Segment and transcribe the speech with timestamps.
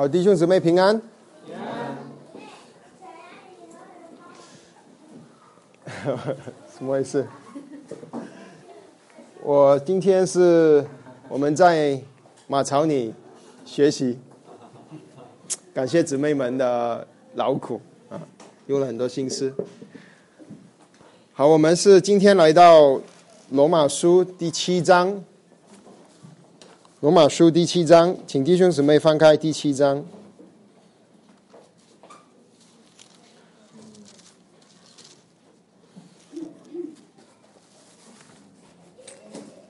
[0.00, 0.98] 好，弟兄姊妹平安。
[6.72, 7.26] 什么回事？
[9.42, 10.82] 我今天是
[11.28, 12.00] 我们在
[12.46, 13.12] 马槽里
[13.66, 14.18] 学习，
[15.74, 17.78] 感谢姊妹们的劳苦
[18.08, 18.18] 啊，
[18.68, 19.52] 用了很多心思。
[21.34, 22.98] 好，我们是今天来到
[23.50, 25.22] 罗马书第七章。
[27.00, 30.04] 罗马书第七章，请弟兄姊妹翻开第七章。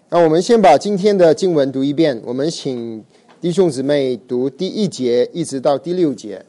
[0.08, 2.20] 那我们先把今天的经文读一遍。
[2.24, 3.04] 我们请
[3.40, 6.44] 弟兄姊妹读第一节一直到第六节。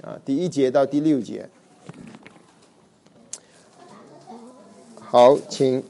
[0.00, 1.46] 啊，第一节到第六节。
[4.98, 5.84] 好，请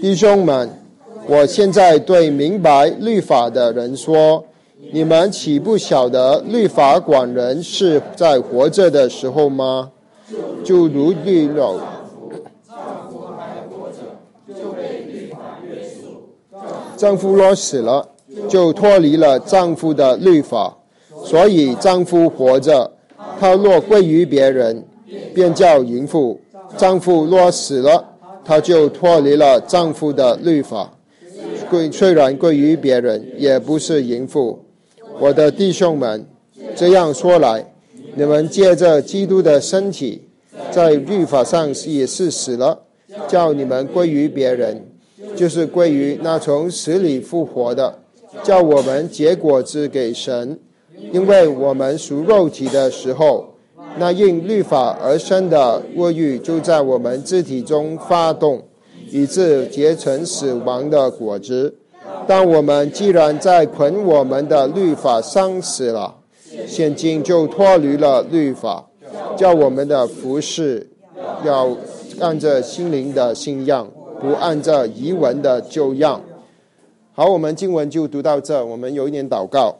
[0.00, 0.89] 弟兄们。
[1.30, 4.44] 我现在对明白律法的人说：
[4.92, 9.92] 你们岂不晓得律法管人是在活着的时候吗？
[10.64, 11.76] 就如律老，
[16.96, 18.08] 丈夫若死了，
[18.48, 20.76] 就脱离了丈夫的律法，
[21.22, 22.90] 所以丈夫活着，
[23.38, 24.84] 他若归于别人，
[25.32, 26.36] 便叫淫妇；
[26.76, 28.04] 丈夫若死了，
[28.44, 30.90] 他就脱离了丈夫的律法。
[31.70, 34.58] 归虽然归于别人，也不是淫妇。
[35.20, 36.26] 我的弟兄们，
[36.74, 37.72] 这样说来，
[38.16, 40.22] 你们借着基督的身体，
[40.72, 42.80] 在律法上也是死了，
[43.28, 44.84] 叫你们归于别人，
[45.36, 48.00] 就是归于那从死里复活的，
[48.42, 50.58] 叫我们结果子给神。
[51.12, 53.54] 因为我们属肉体的时候，
[53.96, 58.62] 那因律法而生的恶欲就在我们肢体中发动。
[59.10, 61.74] 以致结成死亡的果子。
[62.26, 66.14] 但我们既然在捆我们的律法上死了，
[66.66, 68.88] 现今就脱离了律法，
[69.36, 70.88] 叫我们的服饰
[71.44, 71.76] 要
[72.20, 73.90] 按着心灵的信样，
[74.20, 76.22] 不按照遗文的旧样。
[77.12, 78.64] 好，我们经文就读到这。
[78.64, 79.76] 我们有一点祷告，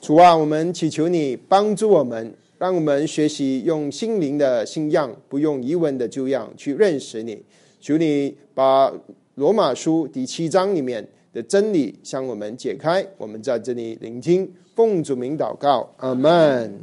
[0.00, 7.42] 主啊，我们祈求你帮助我们，让我们学习用心灵的信样，不用遗文的旧样去认识你。
[7.86, 8.92] 求你把
[9.36, 16.80] 罗马书第七章里面的真理向我们解开，我们在这里聆听，奉主名祷告，阿门。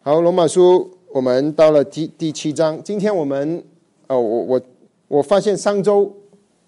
[0.00, 3.62] 好，罗马书我们到了第第七章，今天我们
[4.06, 4.60] 哦，我我
[5.06, 6.10] 我发现上周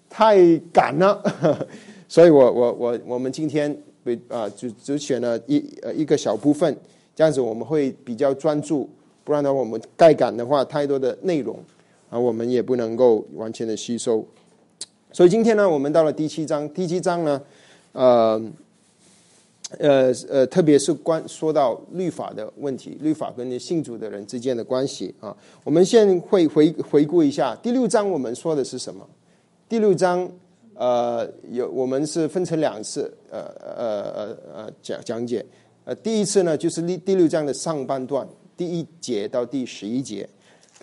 [0.07, 1.19] 太赶了，
[2.07, 6.77] 所以我我我我们今天为啊只只选了一呃一个小部分，
[7.15, 8.87] 这样子我们会比较专注，
[9.23, 11.57] 不然的话我们盖赶的话太多的内容。
[12.13, 14.23] 啊，我们也不能够完全的吸收，
[15.11, 16.69] 所以今天呢，我们到了第七章。
[16.71, 17.41] 第七章呢，
[17.91, 18.39] 呃，
[19.79, 25.35] 呃呃，特别是关说到律法的问题，律法跟信主的人之间的关系啊。
[25.63, 29.03] 我们先会回回顾一下第六章，我们说的是什么？
[29.67, 30.29] 第六章
[30.75, 35.43] 呃，有我们是分成两次，呃呃呃呃讲讲解。
[35.83, 40.29] 呃，第一次呢，就是第第六章的上半段，第一节到第十一节。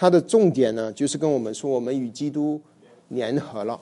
[0.01, 2.59] 它的重点呢，就是跟我们说，我们与基督
[3.09, 3.79] 联合了，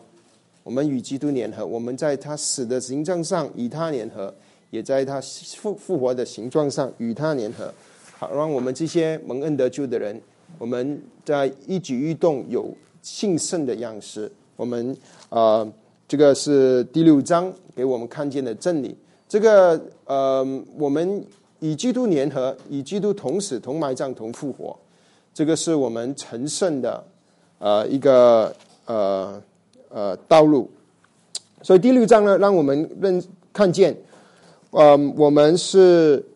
[0.65, 4.35] 我们与基督联合，我们在他死的形状上与他联合，
[4.71, 7.73] 也在他复复活的形状上与他联合，
[8.11, 10.21] 好让我们这些蒙恩得救的人，
[10.59, 12.69] 我们在一举一动有
[13.01, 14.29] 信圣的样式。
[14.57, 14.97] 我们
[15.29, 15.65] 啊，
[16.09, 18.93] 这个是第六章给我们看见的真理。
[19.29, 20.45] 这个呃，
[20.77, 21.25] 我们
[21.61, 24.77] 与基督联合，与基督同死、同埋葬、同复活。
[25.39, 27.05] 这个是我们成圣的，
[27.61, 28.53] 呃，一个
[28.87, 29.41] 呃
[29.89, 30.69] 呃道路。
[31.63, 33.23] 所以第六章呢，让我们认
[33.53, 33.97] 看见，
[34.73, 36.27] 嗯，我们是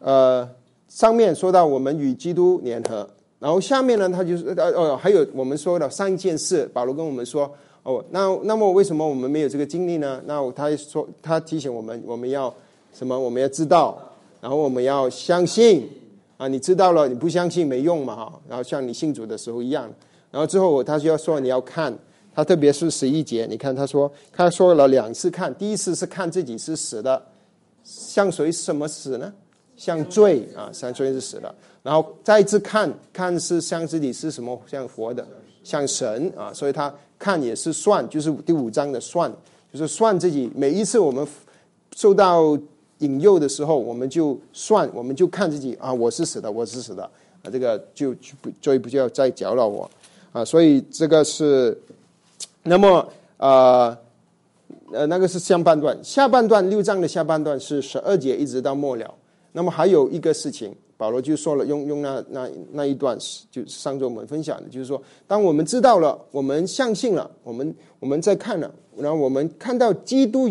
[0.00, 0.46] 呃
[0.86, 3.08] 上面说到我们与基督联合，
[3.38, 6.68] 然后下面呢，他就是呃哦，还有我们说的三件事。
[6.74, 7.50] 保罗跟我们说，
[7.84, 10.20] 哦，那那么为什么我们没有这个经历呢？
[10.26, 12.54] 那他说他提醒我们，我们要
[12.92, 13.18] 什么？
[13.18, 13.98] 我们要知道，
[14.42, 15.88] 然后我们要相信。
[16.42, 18.40] 啊，你知道了，你不相信没用嘛哈。
[18.48, 19.88] 然后像你信主的时候一样，
[20.28, 21.96] 然后之后他就要说你要看，
[22.34, 27.24] 他特别是十一节，你看他说他说了两次看，第一次是看自己是死的，
[27.84, 29.32] 像谁什么死呢？
[29.76, 31.54] 像罪啊，像罪是死的。
[31.80, 35.24] 然后再一次看看是像自己是什么像活的，
[35.62, 39.32] 像神啊，所以他看也是算，就是第五章的算，
[39.72, 41.24] 就是算自己每一次我们
[41.94, 42.58] 受到。
[43.02, 47.04] 引诱的时候，我们就算，我们就看自己啊，我是死的，我是死的
[47.42, 49.88] 啊，这个就就不，所以不就要再搅扰我
[50.32, 51.78] 啊，所以这个是，
[52.62, 53.06] 那么
[53.36, 53.96] 呃
[54.92, 59.14] 呃，那个是上半段，下半段六章的下半段是十二节一直到末了。
[59.52, 63.18] 那么还有一个事情，保罗就说了，用用那那那一段，
[63.50, 70.48] 就上周我们分享的，就是说，当我们知道了，我们相信了，我们我们在看了，然后我们看到基督，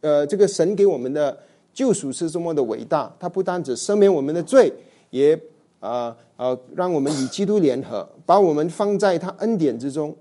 [0.00, 1.38] 呃，这个神给我们的
[1.72, 4.72] 救赎是这么的伟大，它不单只赦免我们的罪，
[5.10, 5.38] 也
[5.78, 10.14] 啊啊，让我们与基督联合，把我们放在他恩典之中，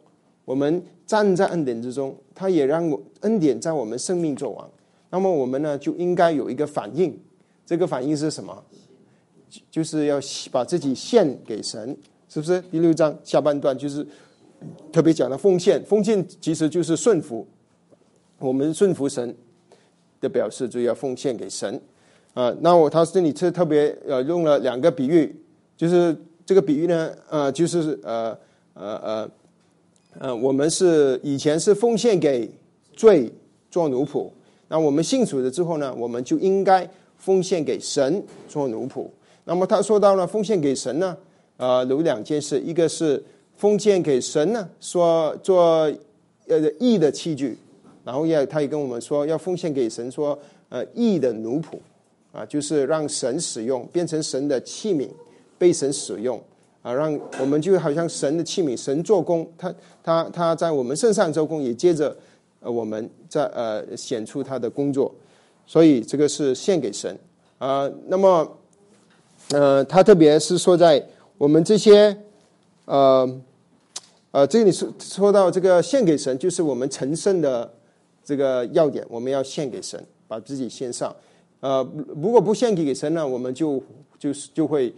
[0.46, 4.70] 我们站在恩典之中，他也让我恩典在我们生命做王。
[5.10, 7.18] 那么我们呢，就应该有一个反应。
[7.66, 8.64] 这个反应是什么？
[9.72, 10.20] 就是要
[10.52, 11.98] 把自己献给神，
[12.28, 12.62] 是不是？
[12.62, 14.06] 第六章下半段就是
[14.92, 17.48] 特别讲的奉献，奉献其实就是顺服。
[18.38, 19.36] 我们顺服神
[20.20, 21.80] 的表示就要奉献给神
[22.34, 22.56] 啊。
[22.62, 25.36] 那我他这里特特别呃用了两个比喻，
[25.76, 28.38] 就是这个比喻呢，呃，就是呃
[28.74, 29.32] 呃呃
[30.20, 32.50] 呃，我们是以前是奉献给
[32.94, 33.32] 罪
[33.70, 34.30] 做奴仆，
[34.68, 36.90] 那我们信主了之后呢，我们就应该。
[37.22, 39.06] 奉献给神做奴仆，
[39.44, 41.18] 那么他说到了奉献给神呢，
[41.58, 43.22] 呃，有两件事，一个是
[43.58, 45.92] 奉献给神呢，说做
[46.48, 47.58] 呃义的器具，
[48.10, 50.36] 然后也他也跟我们说要奉献给神，说
[50.70, 51.78] 呃义的奴仆，
[52.32, 55.08] 啊，就是让神使用，变成神的器皿，
[55.60, 56.42] 被神使用，
[56.82, 59.72] 啊，让我们就好像神的器皿，神做工，他
[60.04, 62.18] 他他在我们身上做工，也接着
[62.62, 65.14] 呃我们在呃显出他的工作。
[65.68, 67.16] 所以这个是献给神
[67.60, 67.88] 啊。
[68.08, 68.58] 那么，
[69.52, 71.06] 呃，他特别是说在
[71.38, 72.18] 我们这些，
[72.86, 73.40] 呃，
[74.32, 77.72] 呃，这里说说到这个献给神，就是我们成圣的
[78.30, 81.12] 这个要点，我们要献给神，把自己献上。
[81.62, 81.84] 呃，
[82.22, 83.82] 如果不献给给神呢，我们就
[84.20, 84.94] 就是就会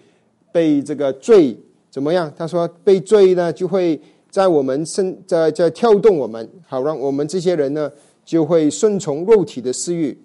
[0.52, 1.58] 被这个罪
[1.90, 2.30] 怎么样？
[2.38, 3.98] 他说被罪呢，就会
[4.30, 7.90] 在我们身在在跳动我们，好让我们这些人呢，
[8.26, 10.18] 就会顺从肉体的私欲。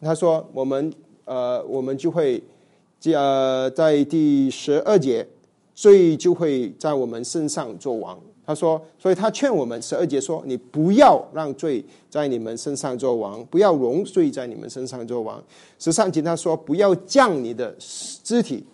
[0.00, 0.92] 他说：“我们
[1.24, 2.40] 呃，我们就会
[3.00, 5.26] 这，呃，在第十二节，
[5.74, 15.42] 罪就会在我们身上做王。”他说：“所以他劝我们十二节说，你不要让罪在你们身上做王，不要容罪在你们身上做王。
[15.78, 18.64] 十三节他说，不要将你的肢体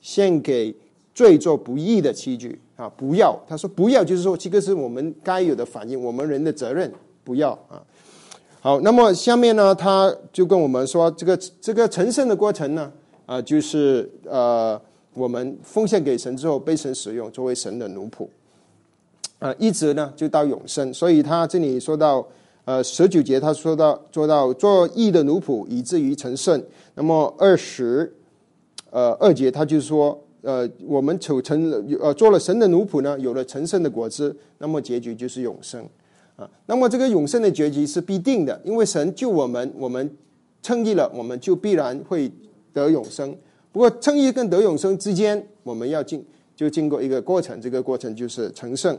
[0.00, 0.74] 献给
[1.14, 2.88] 罪做不义的器具啊！
[2.96, 6.92] 不要，他说不要，就是说这个是我们该有的反应，我们人的责任，
[7.24, 7.82] 不要啊。”
[8.60, 12.92] 好，那么下面呢，他就跟我们说，这个这个成圣的过程呢，
[13.24, 14.80] 啊，就是呃，
[15.14, 18.26] 我们奉献给神之后，被神使用，作为神的奴仆，
[19.38, 20.92] 啊，一直呢就到永生。
[20.92, 22.26] 所以他这里说到，
[22.64, 26.62] 呃，十九节他说到做到做义的奴仆，以至于成圣。
[26.94, 28.12] 那么二十，
[28.90, 35.86] 呃，二节他就说，呃，我们成成呃做了神的奴仆呢，有了成圣的果子，那么结局就是永生。
[36.36, 40.14] 啊，那么这个永生的结局是必定的，因为神救我们，我们
[40.62, 42.30] 称义了，我们就必然会
[42.74, 43.34] 得永生。
[43.72, 46.22] 不过称义跟得永生之间，我们要经
[46.54, 48.98] 就经过一个过程，这个过程就是成圣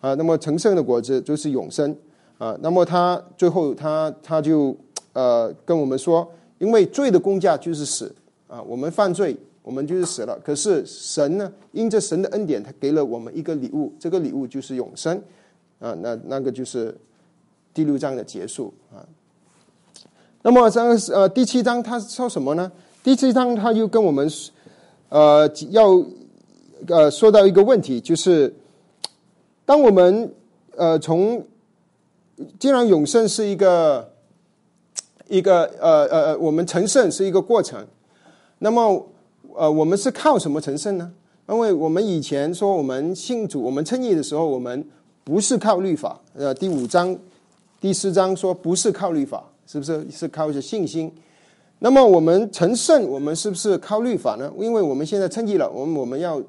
[0.00, 0.14] 啊。
[0.14, 1.94] 那么成圣的果子就是永生
[2.38, 2.56] 啊。
[2.60, 4.76] 那么他最后他他就
[5.12, 8.14] 呃跟我们说，因为罪的公价就是死
[8.46, 10.38] 啊，我们犯罪，我们就是死了。
[10.44, 15.20] 可是神呢，因着神的恩典，他给了我们一个礼物，这个礼物就是永生。
[15.80, 16.92] 啊，那那个就是
[17.72, 18.98] 第六章的结束啊。
[20.42, 20.80] 那么这
[21.12, 22.72] 呃第七章他说什么呢？
[23.04, 24.28] 第七章他又跟我们
[25.08, 26.02] 呃要
[26.88, 28.52] 呃说到一个问题，就是
[29.68, 30.32] 当我们
[30.76, 31.44] 呃从
[32.58, 34.14] 既然永生是一个
[35.28, 37.86] 一个呃呃呃我们成圣是一个过程，
[38.60, 39.06] 那么
[39.54, 41.12] 呃我们是靠什么成圣呢？
[41.50, 44.82] 因为我们以前说我们信主，我们称义的时候，我们
[45.22, 47.14] 不是靠律法，呃，第五章、
[47.78, 50.10] 第四章说不是靠律法，是不是？
[50.10, 51.12] 是靠着信心。
[51.80, 54.50] 那么我们成圣，我们是不是靠律法呢？
[54.58, 56.42] 因为我们现在称义了，我们我们要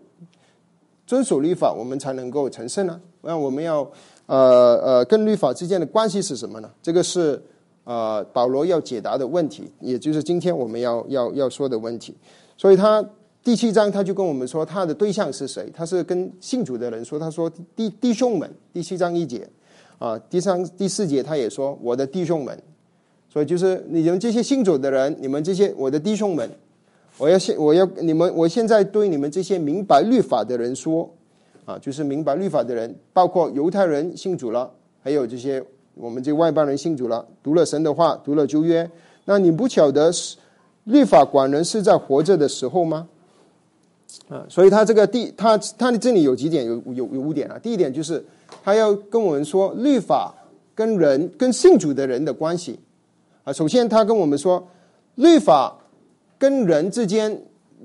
[1.06, 3.02] 遵守律法，我们才能够成圣呢。
[3.22, 3.80] 那我们要
[4.26, 6.72] 呃呃，跟律法之间的关系是什么呢？
[6.82, 7.42] 这个是
[7.84, 12.16] 呃保罗要解答的问题，也就是今天我们要要要说的问题。
[12.58, 13.04] 所以他。
[13.42, 15.72] 第七章，他就跟我们说他的对象是谁？
[15.74, 19.48] 他是跟信主的人说，他说弟弟兄们，第七章一节，
[19.98, 22.62] 啊，第三第四节他也说我的弟兄们，
[23.32, 26.48] 所以就是你们这些信主的人，你们这些我的弟兄们，
[27.18, 31.10] 我要现我要你们，我现在对你们这些明白律法的人说，
[31.70, 34.72] 啊，就是明白律法的人，包括犹太人信主了，
[35.04, 38.90] 还有这些我们这外邦人信主了，读了神的话，读了旧约，
[39.26, 40.36] 那你不晓得是
[40.86, 43.08] 律法管人是在活着的时候吗？
[44.30, 47.60] 啊，所以他这个第他他的这里有几点有有有五点啊。
[47.62, 48.26] 第一点就是
[48.64, 50.34] 他要跟我们说律法
[50.74, 52.80] 跟人跟信主的人的关系
[53.44, 53.54] 啊。
[53.54, 54.68] 首先他跟我们说
[55.14, 55.78] 律法
[56.40, 57.40] 跟人之间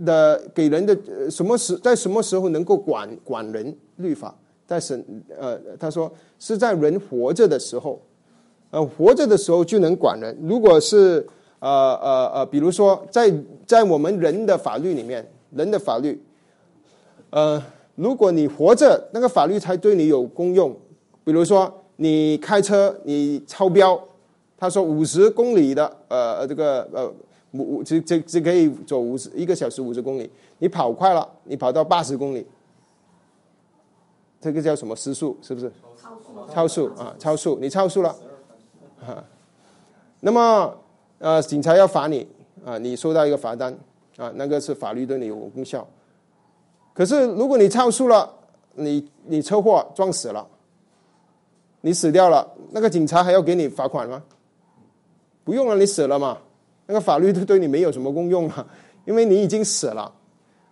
[0.04, 0.96] 的给人的
[1.30, 4.34] 什么时在什么时候能够管管人律法？
[4.66, 5.04] 在神
[5.38, 8.00] 呃，他说是在人活着的时候，
[8.70, 10.34] 呃，活着的时候就能管人。
[10.42, 11.26] 如果是
[11.58, 11.68] 呃
[12.02, 13.30] 呃呃，比如说在
[13.66, 16.18] 在我们人的法律里面，人的法律，
[17.28, 17.62] 呃，
[17.94, 20.74] 如果你活着，那个法律才对你有功用。
[21.24, 24.02] 比如说你开车你超标，
[24.56, 27.12] 他说五十公里的呃这个呃
[27.62, 32.46] 五只只只可以走五十一个小时五十公里，你跑快了，你跑到八十公里。
[34.40, 35.36] 这个叫什么失速？
[35.40, 35.72] 是不是？
[35.96, 36.52] 超速。
[36.52, 37.58] 超速啊，超速！
[37.60, 38.14] 你超速了，
[39.00, 39.24] 啊，
[40.20, 40.76] 那么
[41.18, 42.28] 呃，警察要罚你
[42.64, 43.72] 啊，你收到一个罚单
[44.16, 45.86] 啊，那个是法律对你有功效。
[46.92, 48.30] 可是如果你超速了，
[48.74, 50.46] 你你车祸撞死了，
[51.80, 54.22] 你死掉了，那个警察还要给你罚款吗？
[55.42, 56.38] 不用了，你死了嘛，
[56.86, 58.66] 那个法律对对你没有什么功用了，
[59.06, 60.12] 因为你已经死了。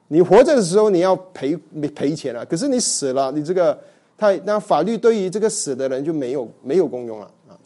[0.09, 1.57] 你活着的时候你要赔
[1.95, 3.79] 赔钱了，可是你死了，你这个
[4.19, 7.57] 他那法律对于这个死的人就没有没有功用了啊。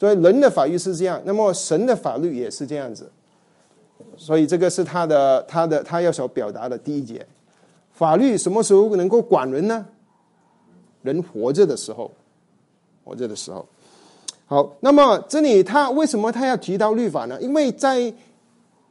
[0.00, 3.08] 所以人的法律是这样，那么神的法律也是这样子。
[4.16, 7.24] 所以这个是他的他的他要所表达的第一节。
[7.92, 9.86] 法律什么时候能够管人呢？
[11.02, 12.10] 人活着的时候，
[13.04, 13.64] 活着的时候。
[14.52, 17.40] 好，那么这里他为什么他要提到律法呢？
[17.40, 18.12] 因为在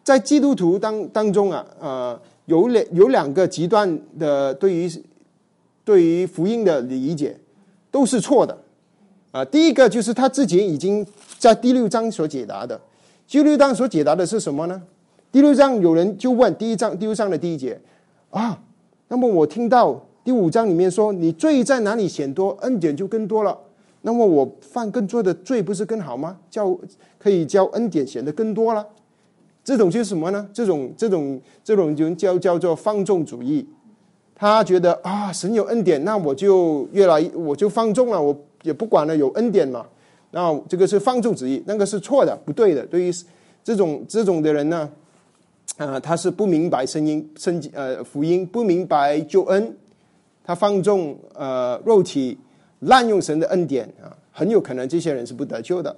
[0.04, 2.20] 在基督徒当当中啊，呃。
[2.46, 4.90] 有两有两个极端的对于
[5.86, 7.38] 对于福音的理解
[7.92, 8.58] 都是错的
[9.32, 9.46] 啊。
[9.46, 11.06] 第一个就是他自己已经
[11.38, 12.82] 在第六章所解答的，
[13.28, 14.82] 第六章所解答的是什么呢？
[15.32, 17.80] 第六章有人就问第一章第六章的第一节
[18.32, 18.60] 啊，
[19.08, 23.58] 那么我听到第五章里面说你罪在哪里显多，恩典就更多了。
[24.02, 26.38] 那么我犯更多的罪不是更好吗？
[26.50, 26.78] 叫
[27.20, 28.86] 可以叫恩典显得更多了。
[29.64, 30.50] 这种就是什么呢？
[30.52, 33.68] 这种这种这种就叫叫做放纵主义。
[34.34, 39.86] 他觉得啊，神有恩典，那我就越来我就放纵了，我也不管了，有恩典嘛。
[40.32, 42.84] 那这个是放纵主义，那个是错的，不对的。
[42.88, 43.12] 对于
[43.64, 44.90] 这种这种的人呢，
[45.78, 49.78] 啊，他是不明白声音、圣呃福音，不明白救恩，
[50.44, 52.36] 他放纵呃肉体，
[52.82, 55.96] 滥用神的恩典啊，很有可能这些人是不得救的。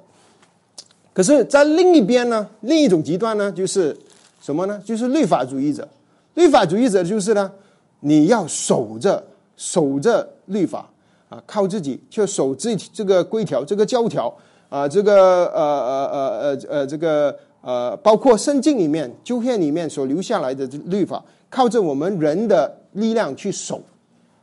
[1.13, 3.95] 可是，在另一边呢，另一种极端呢，就是
[4.41, 4.81] 什么呢？
[4.83, 5.87] 就是律法主义者。
[6.33, 7.51] 律法主义者就是呢，
[7.99, 9.23] 你要守着
[9.55, 10.89] 守着律法
[11.29, 14.35] 啊，靠自己就守自己这个规条、这个教条
[14.69, 23.79] 啊，这个呃呃呃呃呃这个呃，包括圣经里面、旧约里面所留下来的律法，靠着我们人的力量去守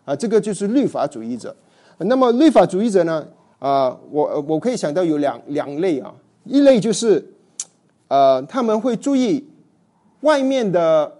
[0.05, 1.55] 啊，这个就是律法主义者。
[2.05, 3.27] 那么，律法主义者呢？
[3.59, 6.15] 啊，我我可以想到有两两类啊。
[6.45, 7.23] 一类就是，
[8.09, 9.47] 呃，他们会注意
[10.23, 11.13] 外面的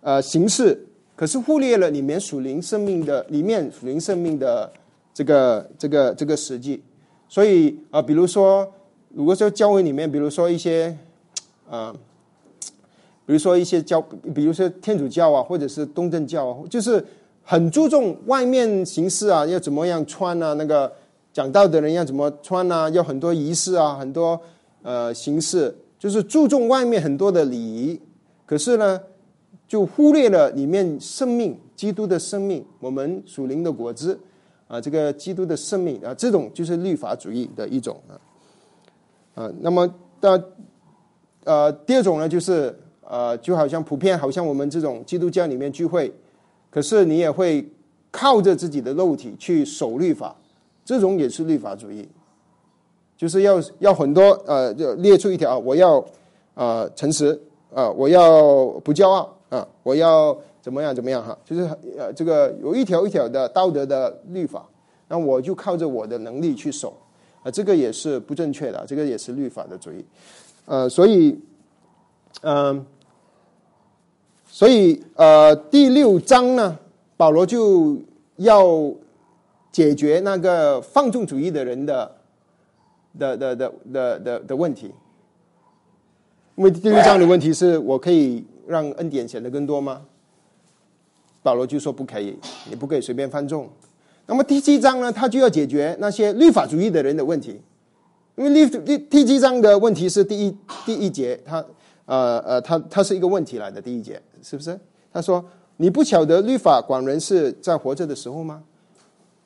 [0.00, 4.72] 呃形式，可是忽略了里面属灵生命的里面属灵生命的
[5.14, 6.82] 这个这个这个实际。
[7.28, 8.66] 所以啊，比如说，
[9.14, 10.96] 如果说教会里面，比如说一些
[11.70, 11.94] 啊，
[13.24, 14.00] 比如说一些教，
[14.34, 17.04] 比如说天主教啊，或者是东正教，啊，就是
[17.46, 20.92] 很注重外面形式啊，要怎么样穿啊，那个。
[21.36, 22.88] 讲道的人要怎么穿啊？
[22.88, 24.40] 要很多仪式啊，很多
[24.80, 28.00] 呃形式，就是注重外面很多的礼仪，
[28.46, 28.98] 可是呢，
[29.68, 34.18] 就忽略了里面生命，基督的生命，我们属灵的果子
[34.66, 38.16] 啊，这个基督的生命啊，这种就是律法主义的一种啊。
[39.34, 39.86] 啊，那么
[40.22, 40.42] 的
[41.44, 42.74] 呃第二种呢，就是
[43.06, 46.10] 呃就好像普遍，好像我们这种基督教里面聚会，
[46.76, 47.66] 可是你也会
[48.10, 50.36] 靠着自己的肉体去守律法。
[50.84, 52.06] 这种也是律法主义，
[53.16, 56.04] 就是要要很多呃，就列出一条，我要
[56.54, 57.40] 啊诚实
[57.74, 61.62] 啊，我要不骄傲啊，我要怎么样怎么样哈，就是
[61.98, 64.68] 呃这个有一条一条的道德的律法，
[65.08, 66.94] 那我就靠着我的能力去守
[67.42, 70.04] 啊，这个也是不正确的，这个也是律法的主义，
[70.66, 71.40] 呃，所以
[72.42, 72.84] 嗯，
[74.56, 76.78] 所以呃第六章呢，
[77.18, 77.98] 保罗就
[78.36, 78.90] 要。
[79.72, 82.10] 解决那个放纵主义的人的
[83.18, 84.90] 的的的的的的问题，
[86.54, 90.00] 因为第六章的问题是我可以让恩典显得更多吗？
[91.42, 92.38] 保罗就说不可以，
[92.70, 93.68] 你不可以随便放纵。
[94.24, 97.60] 那么第七章呢，他就要解决那些律法主义的人的问题，
[98.36, 101.62] 因为律第第七章的问题是第一第一节，他
[102.06, 104.78] 呃呃，他他是一个问题来的第一节，是不是？
[105.12, 105.44] 他说
[105.78, 108.62] 你不晓得律法管人是在活着的时候吗？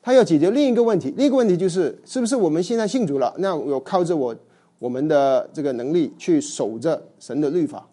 [0.01, 3.33] 他要解决另一个问题，另一个问题就是，是不是我们现在信主了？
[3.37, 4.35] 那我靠着我
[4.79, 7.87] 我们的这个能力去守着神的律法，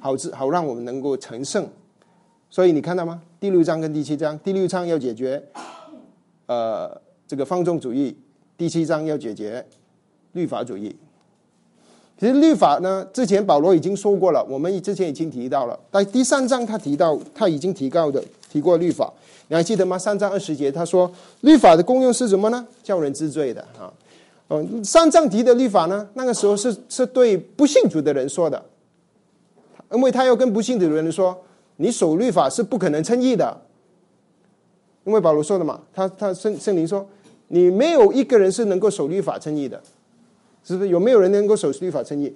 [0.00, 1.68] 好治好让我们能够成圣。
[2.50, 3.22] 所以你看到吗？
[3.38, 5.42] 第六章跟第七章，第六章要解决
[6.46, 8.16] 呃这个放纵主义，
[8.56, 9.64] 第七章要解决
[10.32, 10.96] 律法主义。
[12.18, 15.78] 其实律法呢，之前保罗已经说过了，我们之前已经提到了。
[15.92, 19.12] 在第三章他提到，他已经提到的提过律法，
[19.48, 19.98] 你还记得吗？
[19.98, 21.10] 三章二十节他说，
[21.42, 22.66] 律法的功用是什么呢？
[22.82, 23.92] 叫人知罪的啊。
[24.48, 28.64] 嗯，三章提的律法呢，那个时候是是对不信主的人说的，
[29.92, 31.36] 因为他要跟不信主的人说，
[31.76, 33.60] 你守律法是不可能称义的。
[35.04, 37.06] 因为保罗说的嘛，他他圣圣灵说，
[37.48, 39.82] 你没有一个人是能够守律法称义的。
[40.66, 42.34] 是不是有没有人能够守律法正义？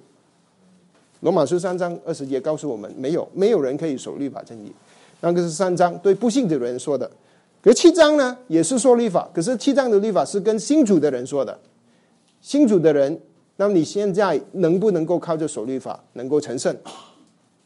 [1.19, 4.71] 罗马书三章二十节告诉我们，没有，没有人可以守律法正义。
[5.19, 7.11] 那个是三章对不幸的人说的。
[7.61, 11.59] 可是七章呢，也是说律法，可是七章的律法是跟新主的人说的。
[12.39, 13.19] 新主的人，
[13.57, 16.73] 那么你现在能不能够靠着守律法能够成圣？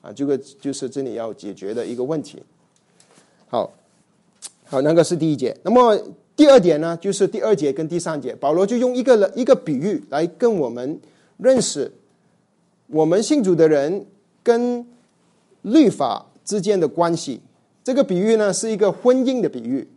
[0.01, 2.41] 啊，这个就是这里要解决的一个问题。
[3.48, 3.72] 好，
[4.65, 5.55] 好，那个是第一节。
[5.62, 5.95] 那么。
[6.36, 11.00] 第二点呢，就是第二节跟第三节，保罗就用一个一个比喻来跟我们
[11.38, 11.89] 认识
[12.88, 14.06] 我们信主的人
[14.44, 14.86] 跟
[15.62, 17.39] 律法之间的关系。
[17.86, 19.88] 这个比喻呢是一个婚姻的比喻。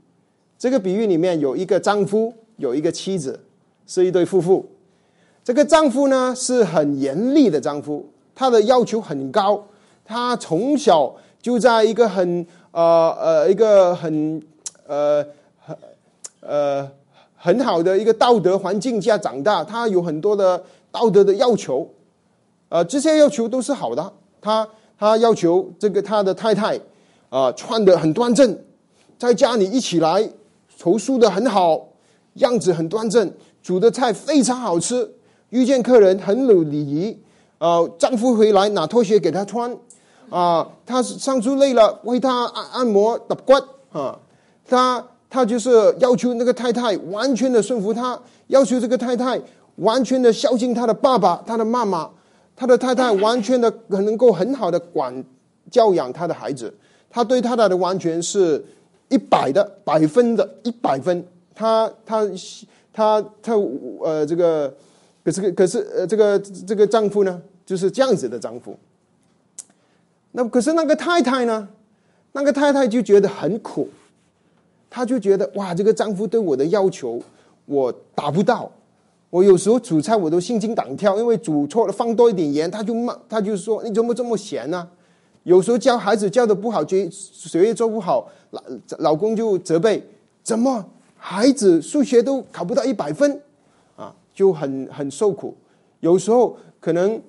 [0.57, 3.41] 这个比喻里面有一个丈夫，有一个妻子，
[3.89, 4.65] 是一对夫妇。
[5.43, 9.67] 这个丈夫呢是很严厉的丈夫，他的要求很高，
[10.05, 14.41] 他从小就在一个很呃呃一个很
[14.87, 15.27] 呃。
[16.41, 16.89] 呃，
[17.35, 21.89] 很好的一个道德环境下长大，他有很多的道德的要求，
[22.69, 24.13] 呃，这些要求都是好的。
[24.41, 24.67] 他
[24.99, 26.81] 他要求这个他的太太
[27.29, 28.57] 啊，穿的很端正，
[29.19, 30.31] 在家里一起来
[30.77, 31.89] 筹梳的很好，
[32.35, 35.13] 样子很端正，煮的菜非常好吃，
[35.51, 37.19] 遇见客人很有礼仪。
[37.59, 39.77] 啊，丈夫回来拿拖鞋给她穿，
[40.31, 43.53] 啊，他上出累了为他按按摩打骨
[43.91, 44.19] 啊，
[44.65, 45.05] 他。
[45.31, 49.41] 他就是要求那个太太完全的顺服他，要求这个太太
[49.77, 52.11] 完全的孝敬他的爸爸、他的妈妈，
[52.57, 55.23] 他的太太完全的能够很好的管
[55.71, 56.73] 教养他的孩子，
[57.11, 58.65] 他对他的完全是
[59.09, 61.23] 一百的百分的一百分，
[61.55, 62.27] 他他
[62.93, 63.55] 他他
[64.03, 64.75] 呃这个
[65.23, 68.77] 可是可是呃这个这个丈夫呢就是这样子的丈夫，
[70.33, 71.69] 那可是那个太太呢，
[72.33, 73.89] 那个太太就觉得很苦。
[74.91, 77.21] 她就觉得哇，这个丈夫对我的要求
[77.67, 78.71] 我达不到。
[79.31, 84.89] 我有时候煮菜我都心惊胆跳，因为煮错了放多一点盐，他就骂，他就说你怎么这么咸呢？
[85.43, 88.63] 有时候教孩子教的不好，学学业做不好，老
[89.01, 90.03] 老公就责备，
[90.43, 90.83] 怎么
[91.15, 93.39] 孩子数学都考不到一百分
[93.97, 94.15] 啊？
[94.33, 95.55] 就很很受苦。
[96.01, 97.21] 有时候可能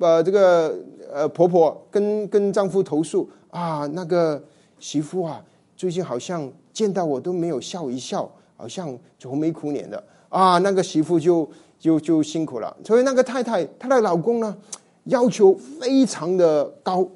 [0.00, 0.74] 呃这个
[1.12, 4.42] 呃婆婆跟跟丈夫投诉啊，那个
[4.80, 5.40] 媳妇啊，
[5.76, 6.52] 最近好像。
[6.74, 10.58] 见到我都没有笑一笑，好像愁眉苦脸的啊！
[10.58, 12.76] 那个媳妇就就就辛苦了。
[12.84, 14.56] 所以那个太太，她的老公呢，
[15.04, 17.08] 要求非常的高。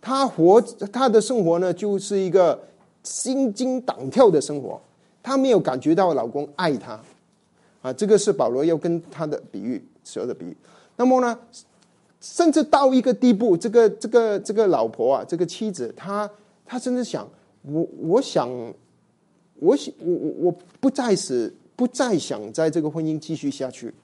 [0.00, 0.60] 她活，
[0.92, 2.60] 她的生活呢，就是一个
[3.04, 4.80] 心惊胆跳的生活。
[5.22, 7.00] 她没有感觉到老公爱她
[7.82, 7.92] 啊！
[7.92, 10.56] 这个是保罗要跟他的比喻说的比喻。
[10.96, 11.38] 那么呢，
[12.20, 16.28] 甚至到一个地步，这个这个这个老婆啊，这个妻子，她
[16.66, 17.28] 她甚至想。
[17.62, 18.48] 我我想，
[19.60, 23.94] 我想我我我不再是不再想在这个婚姻继续下去，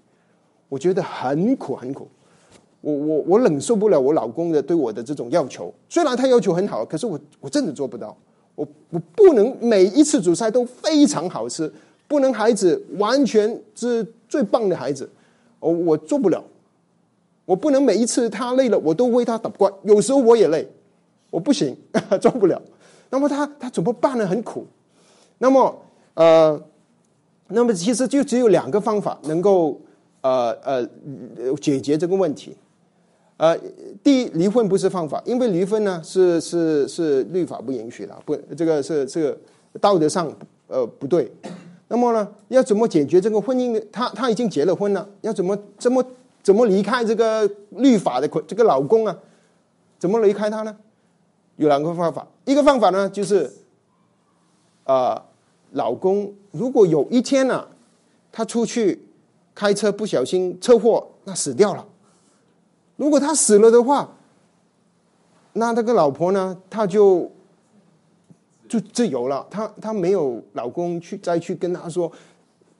[0.69, 2.07] 我觉得很苦很苦，
[2.81, 5.73] 我我我忍受不了我老公的对我的这种要求。
[5.89, 8.17] 虽然他要求很好，可是我我真的做不到。
[8.55, 11.71] 我我不能每一次煮菜都非常好吃，
[12.09, 15.09] 不能孩子完全是最棒的孩子，
[15.61, 16.43] 我我做不了。
[17.45, 19.71] 我不能每一次他累了，我都为他打怪。
[19.85, 20.67] 有时候我也累，
[21.31, 21.77] 我不行，
[22.21, 22.61] 做不了。
[23.11, 24.27] 那么他他怎么办呢？
[24.27, 24.67] 很苦。
[25.39, 25.83] 那么
[26.15, 26.61] 呃，
[27.49, 29.81] 那么其实就只有两个方法能够
[30.21, 30.87] 呃呃
[31.61, 32.57] 解决这个问题。
[33.37, 33.55] 呃，
[34.03, 39.39] 第一，离婚不是方法，因为离婚呢是是是律法不允许的，不，这个是这个
[39.79, 40.33] 道德上
[40.69, 41.31] 呃不对。
[41.89, 43.81] 那么呢，要怎么解决这个婚姻？
[43.93, 46.03] 他他已经结了婚了，要怎么怎么
[46.43, 49.17] 怎么离开这个律法的这个老公啊？
[49.99, 50.75] 怎么离开他呢？
[51.57, 53.51] 有两个方法，一个方法呢，就是，
[54.87, 55.23] 啊，
[55.73, 57.69] 老公如果有一天呢，
[58.33, 59.03] 他出去
[59.55, 61.87] 开车不小心车祸，那死掉了。
[62.97, 64.11] 如果他死了的话，
[65.53, 67.31] 那那个老婆呢，她就
[68.69, 69.47] 就自由了。
[69.51, 72.11] 她她没有老公去再去跟她说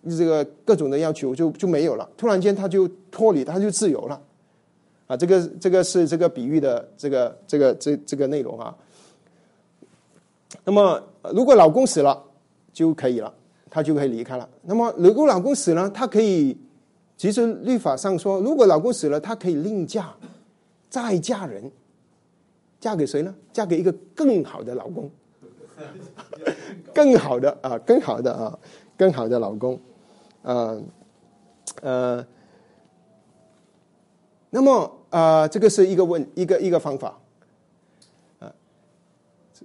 [0.09, 2.09] 这个各种的要求就就没有了。
[2.17, 4.21] 突然间，她就脱离，她就自由了。
[5.07, 8.77] 啊，这个这个是这个比喻的这个这个这这个内容啊。
[10.65, 11.03] 那么
[11.35, 12.23] 如果老公死了
[12.73, 13.33] 就可以了，
[13.71, 14.49] 他就可以离开了。
[14.63, 16.57] 那么如果老公死了，他可以，
[17.17, 20.15] 其实律法上说，如果老公死了，他可以另嫁，
[20.89, 21.71] 再嫁人，
[22.81, 23.35] 嫁给谁呢？
[23.53, 25.11] 嫁给一个更好的老公，
[26.95, 28.59] 更好的啊，更好的啊，
[28.97, 29.79] 更好的老公，
[30.43, 30.83] 呃
[31.83, 32.27] 呃。
[34.49, 37.19] 那么啊，这个是一个问一个一个方法，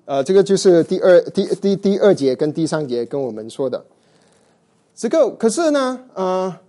[0.06, 3.84] 呃，这个就是第二第第第二节跟第三节跟我们说的，
[4.96, 6.62] 这个可是呢，啊，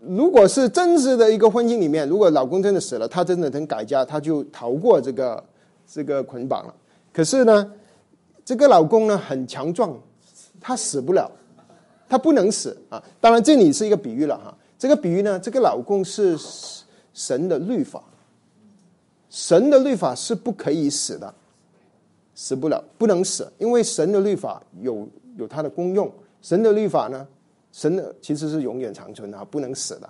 [0.00, 5.44] 如果是真实的一个婚姻里面，如果老公真的死了，他真的能改嫁，他就逃过这个
[5.86, 6.74] 这个捆绑了。
[7.12, 7.72] 可是呢，
[8.44, 9.96] 这个老公呢很强壮，
[10.60, 11.30] 他死不了，
[12.08, 13.02] 他不能死啊。
[13.20, 16.38] 当然这里是一个比喻了哈，这个比喻呢，这个老公是。
[17.18, 18.04] 神的律法，
[19.30, 21.34] 神的律法是不可以死的，
[22.36, 26.08] 死不了，不能死，因为神的律法有有它的功用。
[26.42, 27.26] 神的律法呢，
[27.72, 30.08] 神的其实是永远长存的，不能死的。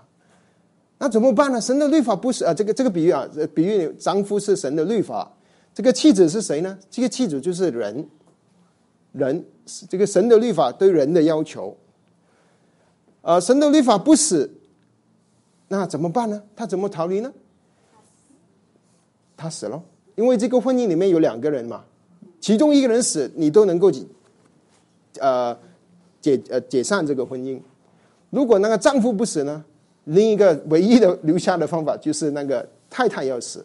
[0.99, 1.61] 那怎么办呢？
[1.61, 5.33] 神的律法不是啊，这个这个比喻啊，比喻丈夫是神的律法，
[5.73, 6.77] 这个妻子是谁呢？
[6.91, 8.09] 这个妻子就是人，
[9.13, 9.45] 人
[9.89, 11.77] 这个神的律法对人的要求，
[13.23, 14.51] 啊，神的律法不死。
[15.69, 16.43] 那怎么办呢？
[16.57, 17.33] 他怎么逃离呢？
[19.37, 19.83] 他死了，
[20.15, 21.85] 因为这个婚姻里面有两个人嘛，
[22.41, 24.05] 其中一个人死，你都能够解，
[25.21, 25.57] 呃，
[26.21, 27.59] 解呃解散这个婚姻。
[28.31, 29.65] 如果那个丈夫不死呢，
[30.05, 33.65] 另一个唯一的留下的方法就是那个太太要死，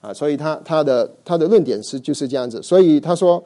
[0.00, 2.62] 啊，所以他他的他的论点是就是这样子。
[2.62, 3.42] 所以他说，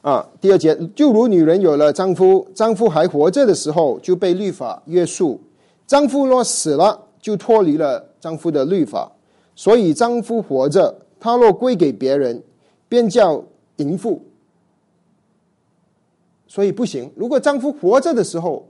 [0.00, 5.40] 啊，第二节，就如女人有了丈夫，丈夫还活着的时候就被律法约束。
[5.86, 9.10] 丈夫若死了，就脱离了丈夫的律法；
[9.56, 12.42] 所以丈夫活着，他若归给别人，
[12.90, 13.42] 便叫
[13.76, 14.22] 淫妇。
[16.46, 17.10] 所以不行。
[17.16, 18.66] 如果丈夫活着的时候，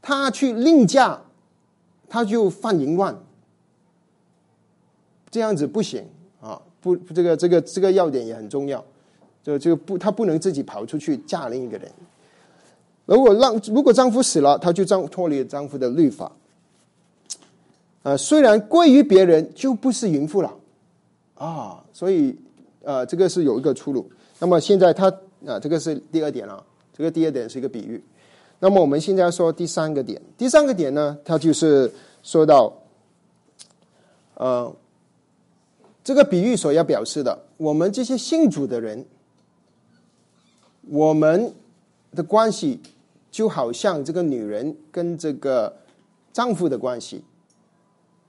[0.00, 1.20] 他去另嫁，
[2.08, 3.18] 他就犯淫乱，
[5.30, 6.06] 这样子不行
[6.40, 6.62] 啊！
[6.80, 8.84] 不，这个这个这个要点也很重要，
[9.42, 11.90] 就就不，他不能自己跑出去嫁另一个人。
[13.06, 16.30] 如果让如果丈夫死了，他就丈脱离丈夫的律法。
[18.04, 20.54] 呃，虽然归于别人，就不是淫妇了
[21.34, 21.82] 啊。
[21.92, 22.36] 所以
[22.84, 24.10] 呃，这个是有一个出路。
[24.38, 25.08] 那么现在他
[25.46, 26.64] 啊，这个是第二点了。
[26.96, 28.02] 这个第二点是一个比喻。
[28.60, 30.20] 那么我们现在说第三个点。
[30.36, 31.92] 第三个点呢，它就是
[32.22, 32.72] 说到
[34.34, 34.74] 呃，
[36.04, 39.04] 这个比喻所要表示的，我们这些信主的人，
[40.88, 41.54] 我们
[42.14, 42.80] 的关系。
[43.32, 45.74] 就好像这个女人跟这个
[46.34, 47.24] 丈夫的关系，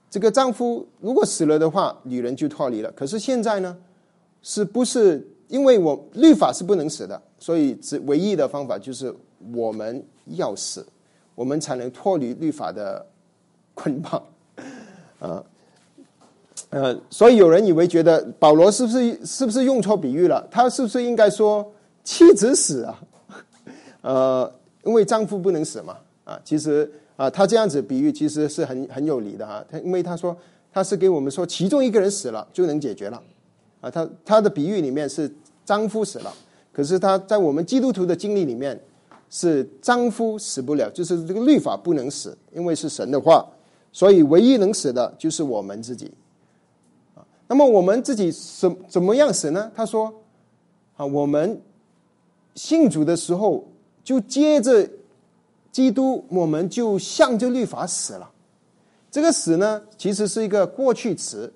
[0.08, 2.90] 这个丈夫如果死了的话，女人就脱离了。
[2.92, 3.76] 可是现在呢，
[4.44, 9.12] 是不是因为我律法是不能死的，所以只唯一的方法就是
[9.52, 10.86] 我们要死，
[11.34, 13.04] 我们才能脱离律法的
[13.74, 14.22] 捆绑
[15.18, 15.42] 啊？
[16.70, 20.46] 呃，所以有人以为觉得保罗是不是是不是用错比喻了？
[20.48, 21.72] 他是不是应该说
[22.04, 23.00] 妻子死啊？
[24.02, 24.52] 呃。
[24.86, 29.64] 因为丈夫不能死嘛，啊，其实啊，他这样子比喻其实是很很有理的哈。
[29.66, 30.36] 他因为他说
[30.70, 33.22] 他是给我们说，其中一个人死了就能解决了，
[33.84, 35.30] 啊，他他的比喻里面是
[35.64, 36.32] 丈夫死了，
[36.72, 38.80] 可是他在我们基督徒的经历里面
[39.28, 43.46] 是丈夫死不了，就是这个律法不能死，因为是神的话，
[43.92, 46.10] 所以唯一能死的就是我们自己，
[47.14, 49.70] 啊，那么我们自己怎怎么样死呢？
[49.74, 50.12] 他说
[50.96, 51.60] 啊，我们
[52.54, 53.64] 信主的时候。
[54.04, 54.86] 就接着
[55.72, 58.30] 基督，我们就向着律法死了。
[59.10, 61.50] 这个死呢，其实是一个过去词，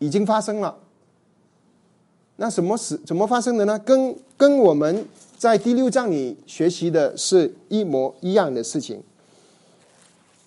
[0.00, 0.76] 已经发生了。
[2.42, 2.98] 那什么死？
[3.04, 3.78] 怎么发生的呢？
[3.80, 9.02] 跟跟我们在第六章里学习的是一模一样的事情。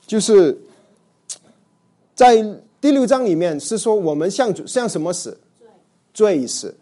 [0.07, 0.57] 就是
[2.15, 2.35] 在
[2.81, 5.37] 第六章里面是说，我们向向什么死？
[6.15, 6.73] 罪死。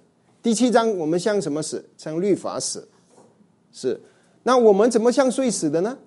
[0.42, 1.84] 第七章我们向什么死？
[1.98, 2.88] 向律法死。
[3.74, 4.00] 是。
[4.44, 5.98] 那我们怎么像睡死的呢？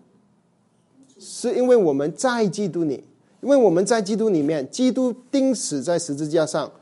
[1.21, 3.05] 是因为我们在基督里，
[3.43, 6.73] 因为我们在基督里面，基督钉死在十字架上，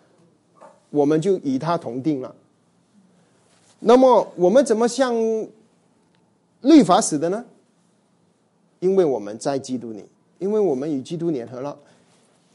[0.92, 2.33] 我们就与他同定了。
[3.81, 5.12] 那么我们怎么像
[6.61, 7.44] 律法死的呢？
[8.78, 10.05] 因为我们在基督里，
[10.38, 11.76] 因为我们与基督联合了。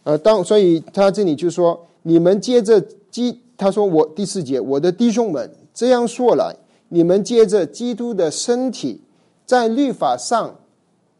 [0.05, 2.79] 呃，当所以他这里就说，你们接着
[3.11, 6.55] 基，他说我第四节，我的弟兄们这样说来。
[6.89, 9.01] 你们接着基督的身体，
[9.45, 10.55] 在律法上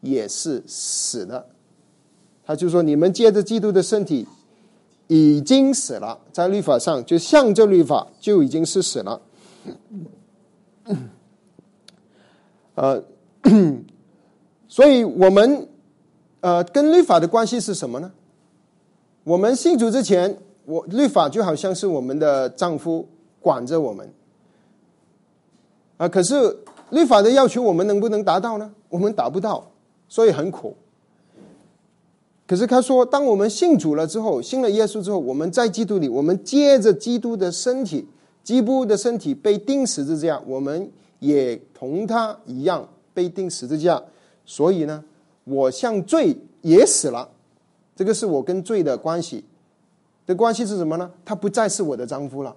[0.00, 1.44] 也是死的。
[2.46, 4.26] 他就说：“你们借着基督的身体
[5.08, 9.20] 已经死了，在律法上就向着律法就已经是死了。”
[12.76, 13.02] 呃，
[14.68, 15.68] 所以我们
[16.40, 18.12] 呃跟律法的关系是什么呢？
[19.24, 23.06] 我们信主之前，我律法就好像是我们的丈夫
[23.40, 24.10] 管着我们
[25.96, 26.08] 啊。
[26.08, 26.56] 可是
[26.90, 28.72] 律法的要求，我们能不能达到呢？
[28.88, 29.70] 我们达不到，
[30.08, 30.76] 所以很苦。
[32.48, 38.08] 可是他说，当我们信主了之后，信了耶稣之后，我们在基督里，我们接着基督的身体，
[38.42, 44.02] 基督的身体被钉十字架，我们也同他一样被钉十字架。
[44.46, 45.04] 所以呢，
[45.44, 47.28] 我向罪也死了。
[47.94, 49.44] 这个是我跟罪的关系，
[50.24, 51.10] 的关系是什么呢？
[51.26, 52.56] 他不再是我的丈夫了，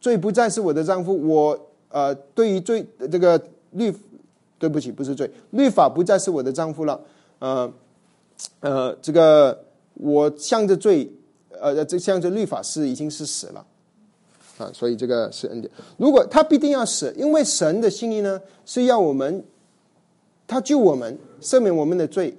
[0.00, 1.14] 罪不再是我的丈夫。
[1.28, 3.38] 我呃，对于罪这个
[3.72, 3.94] 律，
[4.58, 6.98] 对不起，不是罪，律法不再是我的丈夫了。
[7.40, 7.70] 呃。
[8.60, 11.10] 呃，这个我向着罪，
[11.60, 13.64] 呃，这向着律法是已经是死了，
[14.58, 15.72] 啊，所以这个是恩典。
[15.96, 19.44] 如果他必定要死，因为神的心意呢是要我们，
[20.46, 22.36] 他救我们，赦免我们的罪。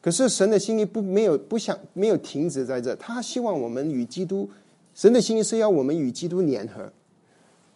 [0.00, 4.50] 可是神的心意不没有不想没有停止在这，他希望我们与基督，
[4.94, 6.92] 神的心意是要我们与基督联合。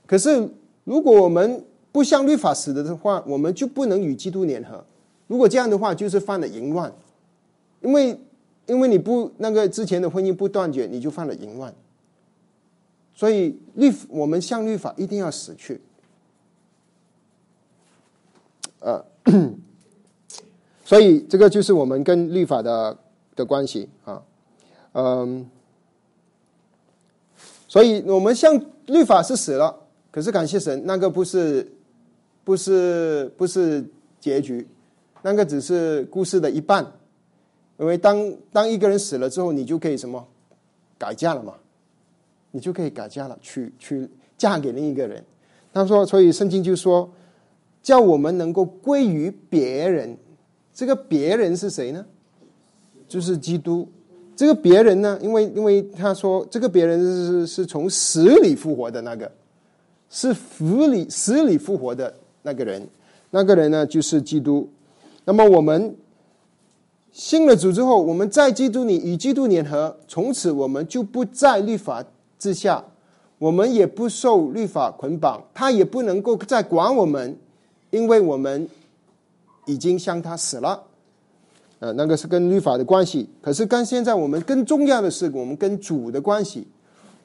[0.07, 0.49] 可是
[0.83, 4.85] 如果我们不向律法死的的话，我们就不能与基督联合。
[5.29, 6.93] 如果这样的话，就是犯了淫乱。
[7.81, 8.19] 因为，
[8.67, 11.75] 因为你不那个之前的婚姻不断绝，你就犯了淫乱。
[13.15, 15.81] 所以律我们向律法一定要死去。
[18.81, 19.05] 呃，
[20.85, 22.97] 所以这个就是我们跟律法的
[23.35, 24.23] 的关系啊，
[24.93, 25.49] 嗯，
[27.67, 29.75] 所以我们向律法是死了，
[30.11, 31.73] 可是感谢神，那个不是
[32.45, 33.85] 不是不是
[34.21, 34.69] 结局，
[35.23, 36.93] 那个只是故事的一半。
[37.79, 40.27] 因为当当一个人死了之后，你就可以什么
[40.99, 41.53] 改嫁了嘛？
[42.53, 44.09] 你就可以改嫁了，娶娶
[44.39, 45.23] 嫁给另一个人。
[45.75, 47.07] 他说，所以圣经就说，
[47.83, 50.17] 叫我们能够归于别人。
[50.73, 52.07] 这个别人是谁呢？
[53.07, 53.87] 就是基督。
[54.35, 55.19] 这个别人呢？
[55.21, 59.31] 因为因为他说，这个别人是是从死里复活的那个，
[60.09, 62.89] 是死里死里复活的那个人。
[63.31, 64.67] 那个人呢，就是基督。
[65.27, 65.95] 那么我们。
[67.17, 72.05] 信了主之后，我们在基督里与基督联合，从此我们就不在律法
[72.39, 72.85] 之下，
[73.39, 77.39] 我们也不受律法捆绑，他也不能够再管我们，
[77.89, 78.69] 因为我们
[79.65, 80.83] 已经向他死了。
[81.79, 83.27] 呃，那个是跟律法的关系。
[83.41, 86.69] 可是跟现在我们更重要的是，我们跟主的关系。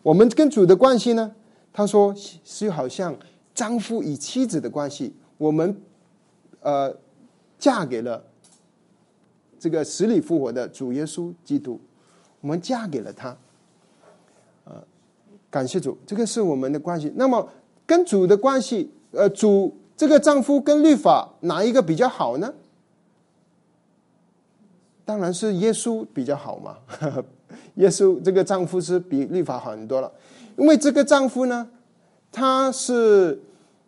[0.04, 1.30] 我们跟主的关系呢？
[1.74, 3.14] 他说是好像
[3.54, 5.14] 丈夫与妻子的关系。
[5.38, 5.76] 我们
[6.62, 6.96] 呃
[7.60, 8.24] 嫁给了。
[9.62, 11.80] 这个死里复活的主耶稣基督，
[12.42, 13.30] 我们嫁给了他，
[14.66, 14.82] 啊，
[15.52, 17.14] 感谢主，这个是我们的关系。
[17.16, 17.48] 那么
[17.86, 22.52] 跟主的关系，呃，主这个丈夫跟律法哪一个比较好呢？
[25.06, 26.78] 当然是耶稣比较好嘛。
[27.76, 30.12] 耶稣这个丈夫是比律法好很多了，
[30.58, 31.70] 因为这个丈夫呢，
[32.32, 33.40] 他是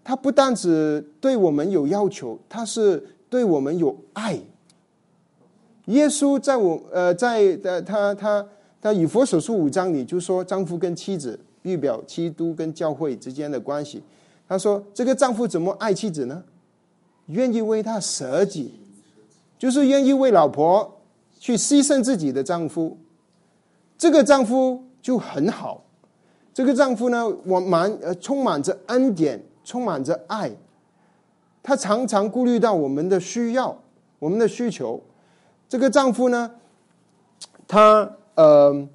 [0.04, 4.40] 他不但只对我们有要求，他是对我们有爱。
[5.86, 8.46] 耶稣在我呃，在的，他他
[8.82, 14.02] 他以佛所书五章里就说，丈夫跟妻子预表基督跟教会之间的关系。
[14.48, 16.44] 他说，这个丈夫怎么爱妻子呢？
[17.28, 18.74] 愿意为他舍己，
[19.58, 21.02] 就是愿意为老婆
[21.40, 22.98] 去牺牲自己的丈夫。
[23.98, 25.84] 这个丈夫就很好。
[26.54, 30.52] 这个丈夫呢，我满呃充满着恩典，充满着爱。
[31.62, 33.78] 他常常顾虑到我们的需要，
[34.20, 35.02] 我们的需求。
[35.74, 36.52] 这个丈夫呢，
[37.68, 38.88] 他呃，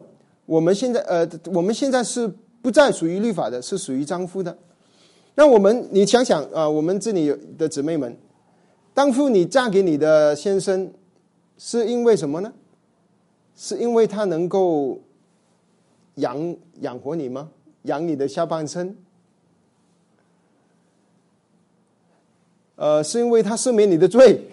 [0.47, 4.57] 我们现在呃，我们现在是不再属于律法的，是属于丈夫的。
[5.35, 8.17] 那我们你想想啊，我们这里的姊妹们，
[8.95, 10.93] 当初你嫁给你的先生，
[11.57, 12.53] 是因为什么呢？
[13.57, 15.01] 是因为他能够
[16.14, 17.51] 养养活你吗？
[17.83, 18.97] 养你的下半生？
[22.77, 24.53] 呃，是因为他赦免你的罪？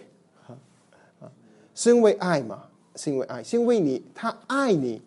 [1.76, 2.64] 是因为爱嘛？
[2.96, 5.02] 是因为爱，是因为你他爱你，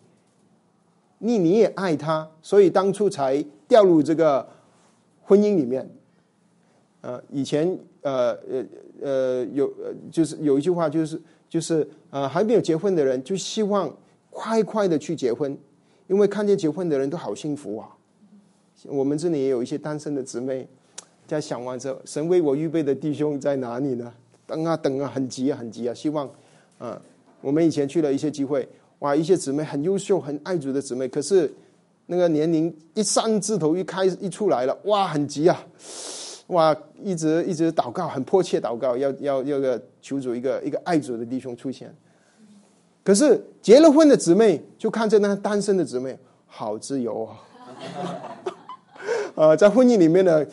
[1.17, 4.47] 你你也爱他，所以当初才掉入这个
[5.23, 5.89] 婚姻里面。
[7.01, 8.65] 呃，以前呃呃
[9.01, 9.73] 呃有
[10.11, 13.91] 就是有一句话就是就是呃还没有结婚的人就希望
[14.29, 15.57] 快快的去结婚，
[16.07, 17.89] 因为看见结婚的人都好幸福啊。
[18.85, 20.67] 我们这里也有一些单身的姊妹
[21.25, 24.13] 在想完之后，神为我预备的弟兄在哪里呢？
[24.45, 26.29] 等啊等啊，很急啊很急啊，希望。
[26.79, 26.99] 嗯，
[27.41, 28.67] 我们以前去了一些机会，
[28.99, 31.53] 哇，一些姊妹很优秀、很爱主的姊妹，可是
[32.07, 35.63] 那个年龄一三字头一开一出来了，哇，很急啊，
[36.47, 41.93] 哇，一直一直祷告，很迫切祷告，要要要个求主一个一个爱主的弟兄出现。
[43.03, 47.39] 可是结了婚的姊妹就看着那单身的姊妹，好自由啊！
[49.35, 50.45] 呃，在婚姻里面呢，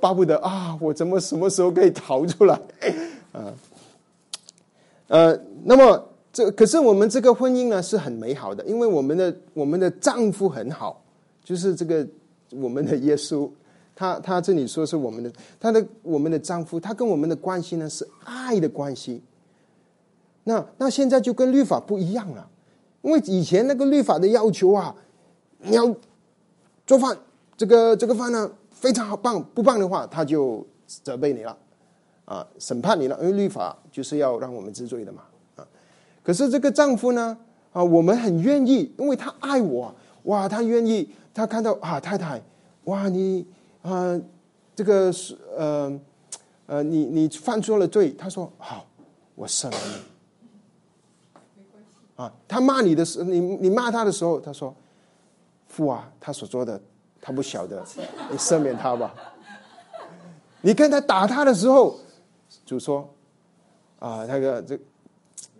[0.00, 2.58] 巴不得啊，我怎么什么时候可以逃出来？
[3.32, 3.54] 啊，
[5.08, 11.02] 呃，那么这可是我们这个婚姻呢是很美好的，因为我们的我们的丈夫很好，
[11.44, 12.06] 就是这个
[12.50, 13.48] 我们的耶稣，
[13.94, 19.22] 他他这里说是我们的他的我们的丈夫，他跟我们的关系呢是爱的关系。
[20.44, 22.48] 那那现在就跟律法不一样了，
[23.02, 24.94] 因为以前那个律法的要求啊，
[25.58, 25.94] 你要
[26.84, 27.16] 做饭，
[27.56, 31.56] 这个这个饭呢非常好棒，不棒的话他就责备你了，
[32.24, 35.22] 啊，审判你了，因为律法就是要让我们知罪的嘛，
[36.22, 37.36] 可是这个丈夫呢，
[37.72, 42.42] 啊，我们很愿意，因为他爱我，哇，他愿意，他看到啊太太，
[42.84, 43.46] 哇，你
[43.82, 44.20] 啊
[44.74, 46.00] 这个是呃
[46.66, 48.86] 呃你你犯错了罪，他说好，
[49.34, 50.12] 我赦了你。
[52.14, 54.72] 啊，他骂你的时候，你你骂他的时候，他说
[55.66, 56.80] ：“父啊，他所做的，
[57.20, 57.82] 他不晓得，
[58.30, 59.14] 你赦免他吧。”
[60.60, 61.98] 你跟他打他的时候，
[62.64, 63.08] 主说
[63.98, 64.78] ：“啊，那个这，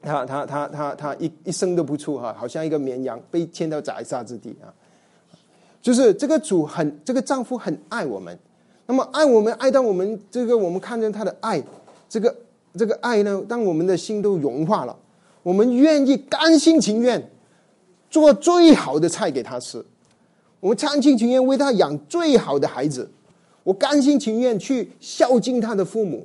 [0.03, 4.69] 他他他他他一一声都不出哈，好像一个绵羊被牵到宰杀之地啊。”
[5.81, 8.39] 就是这个主很，这个丈夫很爱我们，
[8.87, 11.63] 那么爱我们爱到我们这个我们看见他的爱，
[12.09, 12.37] 这个
[12.75, 14.97] 这个爱呢，当我们的心都融化了。
[15.43, 17.31] 我们愿意甘心情愿
[18.09, 19.85] 做最好的菜给他吃，
[20.61, 23.11] 我们甘心情愿为他养最好的孩子，
[23.65, 26.25] 我甘心情愿去孝敬他的父母，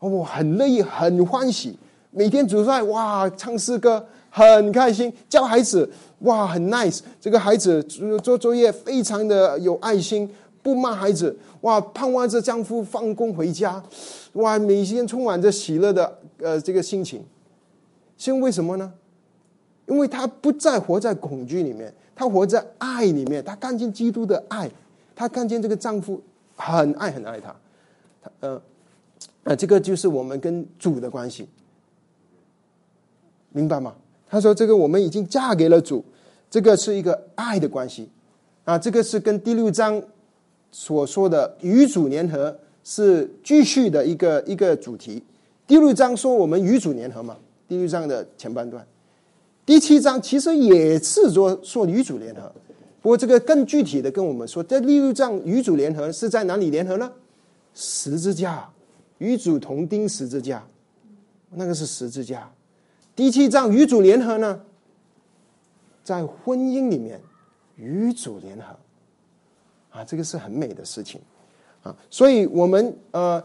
[0.00, 1.78] 我很乐意很欢喜，
[2.18, 5.88] 每天煮菜哇，唱诗歌很开心，教孩子
[6.22, 7.80] 哇很 nice，这个孩子
[8.24, 10.28] 做作业非常的有爱心，
[10.60, 13.80] 不骂孩子哇，盼望着丈夫放工回家，
[14.32, 17.24] 哇，每天充满着喜乐的呃这个心情。
[18.16, 18.92] 是因为什么呢？
[19.86, 23.44] 因为他不再活在恐惧里面，他活在爱里面。
[23.44, 24.68] 他看见基督的爱，
[25.14, 26.20] 他看见这个丈夫
[26.56, 27.54] 很爱很爱他。
[28.20, 28.60] 他呃
[29.44, 31.48] 呃，这个就是我们跟主的关系，
[33.52, 33.94] 明白吗？
[34.28, 36.04] 他说：“这个我们已经嫁给了主，
[36.50, 38.08] 这个是一个爱的关系
[38.64, 38.78] 啊。
[38.78, 40.02] 这个是跟第六章
[40.70, 45.22] 所说的与主联合是继续的一个一个主题。
[45.66, 47.36] 第六章说我们与主联合嘛。”
[47.68, 48.82] 第六章的前半段，
[49.66, 52.50] 第七章其实也是说说女主联合，
[53.02, 57.12] 不过这个更具体的跟我们说，在第六章与主联合是在哪里联合呢？
[57.74, 58.66] 十字架，
[59.18, 60.66] 与主同钉十字架，
[61.50, 62.50] 那个是十字架。
[63.18, 64.60] 第七章与主联合呢，
[66.04, 67.20] 在婚姻里面
[67.74, 68.76] 与主联合，
[69.90, 71.20] 啊，这个是很美的事情
[71.82, 73.42] 啊，所以我们呃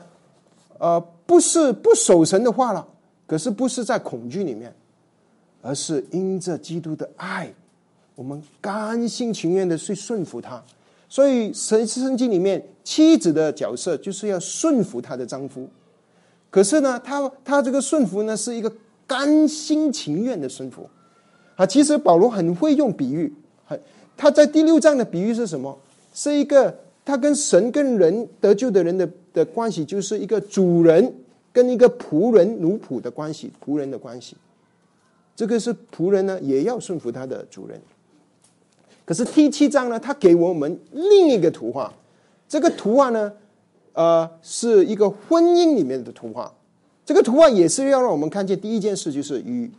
[0.77, 2.88] 呃不是不守神的话了。
[3.25, 4.71] 可是不是在恐惧里面，
[5.63, 7.51] 而是因着基督的爱，
[8.13, 10.63] 我们甘心情愿的去顺服他。
[11.09, 15.67] 所以神圣经里面妻子的角色就是要顺服她的丈夫。
[16.51, 18.71] 可是呢，她她这个顺服呢是一个
[19.13, 20.89] 甘心情愿的顺服
[21.56, 21.65] 啊。
[21.65, 23.32] 其实保罗很会用比喻，
[23.65, 23.80] 很
[24.17, 25.78] 他在第六章的比喻是什么？
[26.13, 31.13] 是一个他跟神跟人得救的人的的关系，就是一个主人。
[31.54, 34.36] 跟一个仆人奴仆的关系，仆人的关系，
[35.36, 37.80] 这个是仆人呢，也要顺服他的主人。
[39.06, 41.93] 可是第七章呢，他给我们另一个图画，
[42.49, 43.32] 这个图画呢，
[43.93, 46.52] 呃，是一个婚姻里面的图画。
[47.05, 49.69] 这个图画也是要让我们看见，第一件事就是与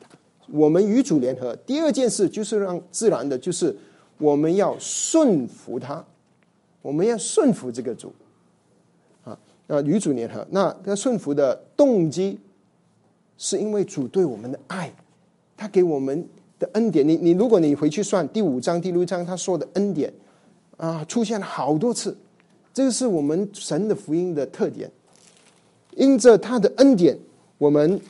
[0.52, 3.74] 我们与主联合；第二件事就是让自然的，就是
[4.18, 6.04] 我们要顺服他，
[6.82, 8.12] 我们要顺服这个主。
[9.24, 12.38] 啊，那与主联合，那他顺服的动机，
[13.38, 14.92] 是因为主对我们的爱，
[15.56, 17.08] 他给我们的恩典。
[17.08, 20.12] 你你，如果你回去算第五章、第六章他说的恩典，
[20.76, 22.14] 啊，出现了好多次，
[22.74, 24.90] 这个是我们神的福音的特点。
[25.96, 27.18] 因着他的恩典，
[27.58, 28.00] 我们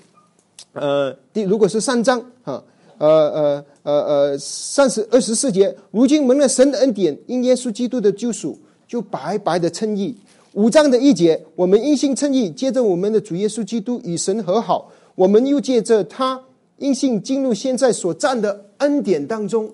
[0.73, 2.63] 呃，第如果是三章啊，
[2.99, 10.17] 呃呃呃呃，三十二十四节，如今蒙了神的恩典，因耶稣基督的救赎，就白白的称义。
[10.53, 16.41] 五章的一节，我们因信称义，接着我们的主耶稣基督与神和好，我们又借着他
[16.79, 19.69] 因信进入现在所占的恩典当中。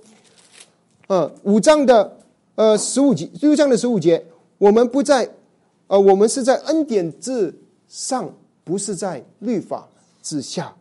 [1.07, 2.17] 呃，五章的
[2.55, 4.25] 呃十五节，六章的十五节，
[4.59, 5.29] 我们不在，
[5.89, 7.55] 呃，我们是在恩典之
[7.91, 8.33] 上，
[8.63, 9.89] 不是在律法
[10.23, 10.73] 之下。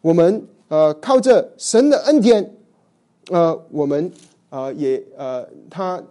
[0.00, 2.52] 我们呃靠着神的恩典，
[3.28, 4.10] 呃，我们
[4.48, 6.02] 呃也呃他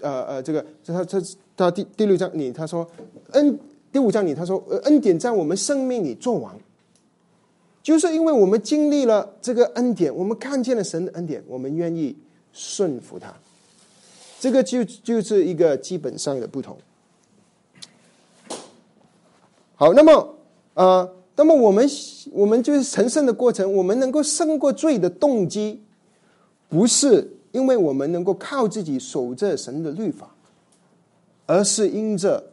[0.00, 1.20] 呃呃这个他他
[1.56, 2.88] 他第第六章里他说
[3.32, 3.58] 恩
[3.90, 6.56] 第五章里他说恩典在我们生命里做王，
[7.82, 12.16] 就是因为我们经历了这个恩典，我们看见了神的恩典，我们愿意
[12.52, 13.34] 顺服他，
[14.38, 16.78] 这个就就是一个基本上的不同。
[19.82, 20.38] 好，那么
[20.74, 21.16] 呃。
[21.34, 21.88] 那么我们
[22.30, 25.82] 我们就是成圣的过程，我们能够胜过罪的动机，
[26.68, 30.30] 不是因为我们能够靠自己守着神的律法，
[31.46, 32.44] 而是因着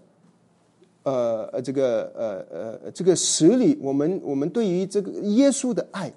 [1.03, 6.11] 呃呃这个呃呃这个实力，我们我们对于这个耶稣的爱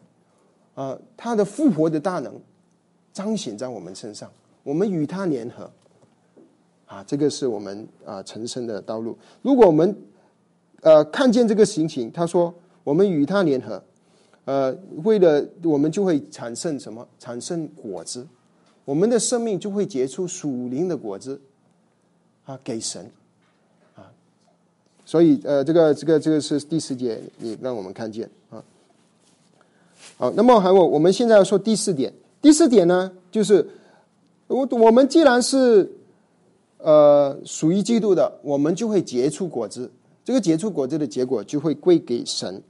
[0.76, 2.32] 啊，他的复活的大能
[3.12, 4.30] 彰显在我们身上，
[4.62, 5.68] 我们与他联合
[6.86, 9.18] 啊，这个是我们啊成圣的道路。
[9.42, 9.94] 如果我们
[10.82, 12.52] 呃，看见这个情形，他说
[12.82, 13.80] ：“我们与他联合，
[14.46, 17.06] 呃，为了我们就会产生什么？
[17.20, 18.26] 产生果子，
[18.84, 21.40] 我们的生命就会结出属灵的果子，
[22.46, 23.08] 啊，给神，
[23.94, 24.10] 啊，
[25.04, 28.60] 所以呃，这个这个这个是第四节，你让我们看见啊。
[30.18, 33.64] 好，那么还有，我们现在要说第四点，第四点呢，就是
[34.48, 35.88] 我我们既然是
[36.78, 39.88] 呃属于基督的，我们就会结出果子。”
[40.24, 42.62] 这个结出果子的结果就会归给神。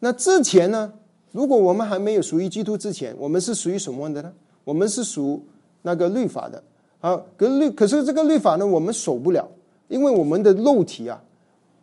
[0.00, 0.92] 那之前呢？
[1.30, 4.30] 如果我们还没有属于基督之前，我们是属于什么的呢？
[4.64, 5.42] 我们是属
[5.80, 6.62] 那个律法的。
[7.00, 9.48] 啊，可律可是这个律法呢，我们守不了，
[9.88, 11.22] 因为我们的肉体啊，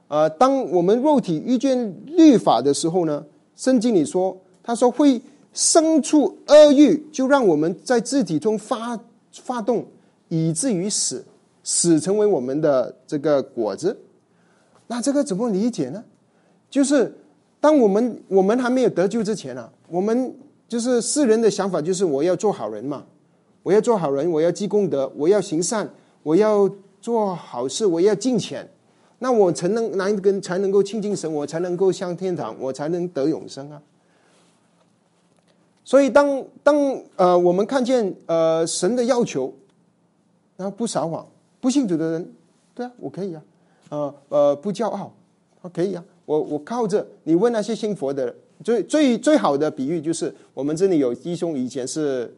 [0.08, 5.20] 啊，当我们肉体遇见律法的时候呢，圣经里说，他说会
[5.52, 9.00] 生出恶欲，就让我们在肢体中发
[9.34, 9.84] 发动，
[10.28, 11.26] 以至于死，
[11.64, 13.98] 死成为我们的这个果子。
[14.92, 16.04] 那这个怎么理解呢？
[16.68, 17.16] 就是
[17.60, 20.36] 当我们我们还没有得救之前啊，我们
[20.68, 23.06] 就是世人的想法，就是我要做好人嘛，
[23.62, 25.88] 我要做好人，我要积功德，我要行善，
[26.24, 26.68] 我要
[27.00, 28.68] 做好事，我要尽钱，
[29.20, 33.80] 那我才能哪一根才能够亲近神，我才能够上天堂，我才能得永生啊。
[35.84, 36.76] 所以当当
[37.16, 39.54] 呃我们看见呃神的要求，
[40.58, 41.28] 然后不撒谎、
[41.62, 42.34] 不信主的人，
[42.74, 43.42] 对啊，我可以啊。
[43.90, 45.14] 呃呃，不骄傲，
[45.74, 46.04] 可以啊。
[46.26, 48.34] 我我靠着你问那些信佛的，
[48.64, 52.32] 最最最好的比喻就是，我们这里有弟兄以前是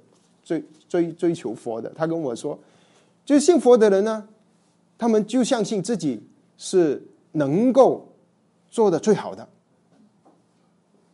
[0.44, 2.58] 追追追求佛的，他跟我说，
[3.26, 4.28] 就信佛的人呢，
[4.98, 6.24] 他们就相信自己
[6.58, 8.08] 是能够
[8.70, 9.46] 做的最好的，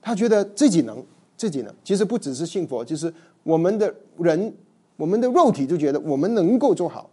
[0.01, 1.03] 他觉得自己能
[1.35, 3.11] 自己能，其实不只是信佛，就是
[3.41, 4.53] 我们的人，
[4.97, 7.09] 我们的肉体就觉得我们能够做好，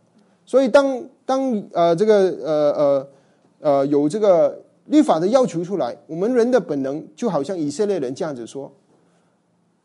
[0.46, 2.14] 所以当当呃这个
[2.44, 3.08] 呃呃。
[3.60, 8.70] 呃，有这个律法的要求出来，我们人的本能就好像以色列人这样子说：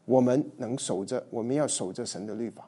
[0.03, 2.67] 我们能守着，我们要守着神的律法。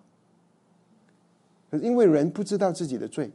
[1.82, 3.30] 因为人不知道自己的罪，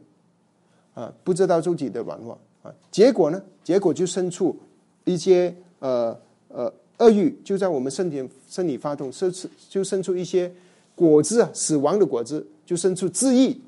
[0.95, 4.57] 啊，不知道自己的软弱啊，结果呢，结果就生出
[5.03, 10.51] 一些呃呃恶欲，就在我们身体身体发动，生出就生出一些
[10.95, 13.61] 果子啊，死亡的果子，就生出自意、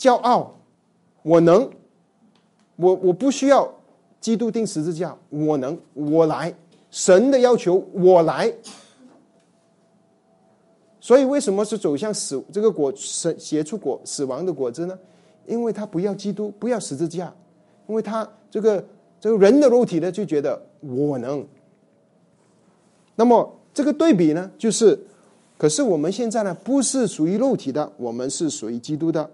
[0.00, 0.56] 骄傲，
[1.22, 1.70] 我能。
[2.76, 3.70] 我我不需要
[4.22, 6.54] 基督钉十字架，我能我来，
[6.90, 8.50] 神的要求我来。
[10.98, 14.98] 所以为什么是走向死这个果神结出果死亡的果子呢？
[15.46, 17.30] 因为他不要基督，不要十字架，
[17.86, 18.82] 因为他这个
[19.20, 21.46] 这个人的肉体呢就觉得我能。
[23.14, 24.98] 那么这个对比呢，就是
[25.58, 29.30] 可是我们现在呢不是属于肉体的，我们是属于基督的，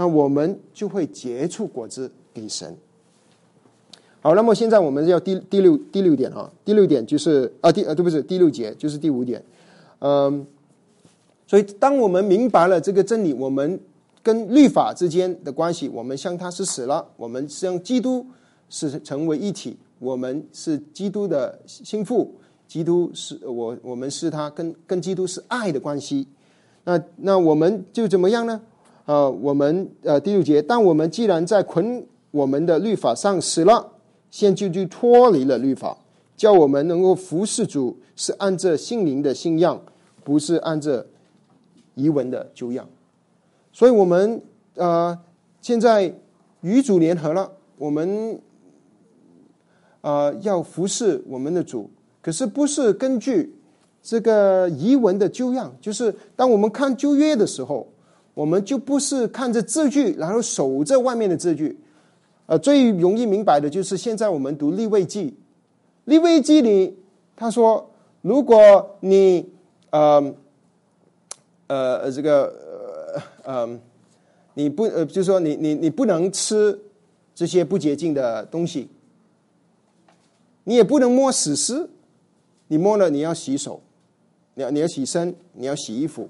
[0.00, 2.74] 那我们就会结出果子给神。
[4.22, 9.44] 好，那么现在我们要第第六第六点啊，第六点就是啊第呃对不是第六节就是第五点，
[9.98, 10.46] 嗯，
[11.46, 13.78] 所以当我们明白了这个真理，我们
[14.22, 18.24] 跟律法之间的关系，我们向他是死了，我们向基督
[18.70, 22.34] 是成为一体，我们是基督的心腹，
[22.66, 26.26] 基督是我我们是他跟跟基督是爱的关系，
[26.84, 28.62] 那那我们就怎么样呢？
[29.10, 33.94] 呃，我们呃第六节，但我们既然在捆我们的律法上死了。
[34.30, 35.98] 现就就脱离了律法，
[36.36, 39.82] 叫我们能够服侍主，是按着心灵的信仰，
[40.22, 41.04] 不是按着
[41.96, 42.88] 遗文的旧样。
[43.72, 44.40] 所以，我们
[44.76, 45.18] 呃
[45.60, 46.14] 现在
[46.60, 48.40] 与主联合了，我们
[50.02, 51.90] 呃要服侍我们的主，
[52.22, 53.52] 可是不是根据
[54.00, 57.88] 这个遗文的旧样，就是当我们看旧约的时候，
[58.40, 61.78] 我们就不是看着字句，然后守着外面的字句。
[62.46, 65.36] 呃，最容易明白的就是现在我们读立位记，
[66.06, 66.96] 立位记里，
[67.36, 67.90] 他说，
[68.22, 69.46] 如果你
[69.90, 70.34] 呃
[71.66, 73.78] 呃这个呃
[74.54, 76.80] 你不呃，就是说你你你不能吃
[77.34, 78.88] 这些不洁净的东西，
[80.64, 81.90] 你也不能摸死尸，
[82.68, 83.82] 你摸了你要洗手，
[84.54, 86.26] 你要你要洗身，你要洗衣服。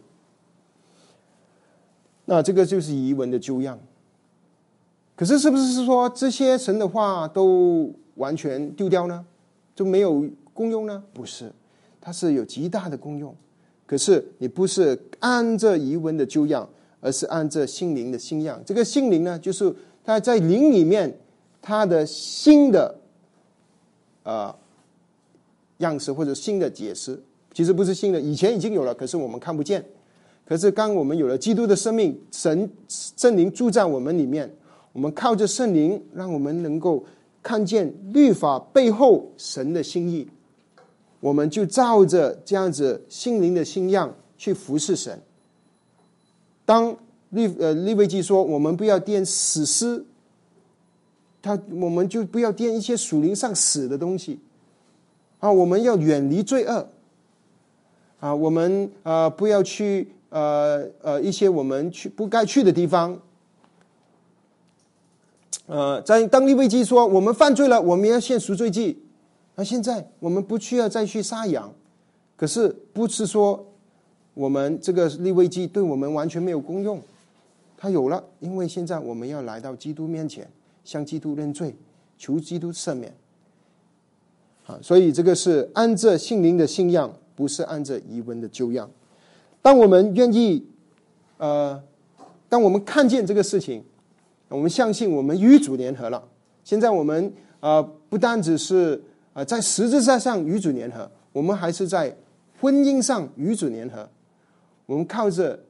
[2.31, 3.77] 那这个就是遗文的旧样。
[5.17, 9.27] 可是，是不是是说这些神的话都完全丢掉呢？
[9.75, 10.25] 就没有
[10.55, 11.03] 功用呢？
[11.13, 11.51] 不是，
[12.01, 13.35] 它是有极大的功用。
[13.85, 16.69] 可是你不是按着遗文的旧样，
[17.01, 18.63] 而是按着心灵的新样。
[18.65, 19.75] 这个心灵呢，就是
[20.05, 21.19] 它在灵里面，
[21.61, 22.95] 它的新的
[24.23, 24.55] 呃
[25.79, 27.21] 样式或者新的解释，
[27.53, 29.85] 其实不是新的，以前已经有了，可是我们看不见。
[30.51, 34.53] 可是当我们有了基督的生命，神圣灵住在我们里面。
[34.93, 37.05] 我们靠着圣灵，让我们能够
[37.41, 40.29] 看见律法背后神的心意，
[41.21, 45.23] 我们就照着这样子心灵的心样去服侍神。
[46.65, 46.97] 当
[47.29, 50.05] 利呃利未记说我们不要掂死尸，
[51.41, 54.41] 他我们就不要掂一些属灵上死的东西
[55.39, 56.89] 啊，我们要远离罪恶
[58.19, 63.21] 啊，我们啊不要去呃呃一些我们去不该去的地方。
[65.67, 69.01] 呃，在当利未记说我们犯罪了，我们要献赎罪祭。
[69.55, 71.73] 那现在我们不需要再去杀羊，
[72.37, 73.67] 可是不是说
[74.35, 77.01] 我们这个利未记对我们完全没有功用，
[77.77, 80.49] 它有了，因为现在我们要来到基督面前，
[80.85, 81.77] 向基督认罪，
[82.19, 83.15] 求基督赦免。
[84.67, 88.91] 啊，所以这个是按着信灵的信仰，不是按着遗文的旧样。
[89.63, 90.67] 当我们愿意，
[91.39, 91.83] 呃，
[92.49, 93.85] 当我们看见这个事情。
[94.49, 96.29] 我们相信我们与主联合了。
[96.65, 99.01] 现在我们啊，不单只是
[99.33, 102.17] 啊在实质上与主联合，我们还是在
[102.61, 104.09] 婚姻上与主联合。
[104.87, 105.61] 我们靠着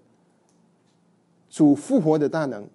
[1.51, 2.67] 主复活的大能，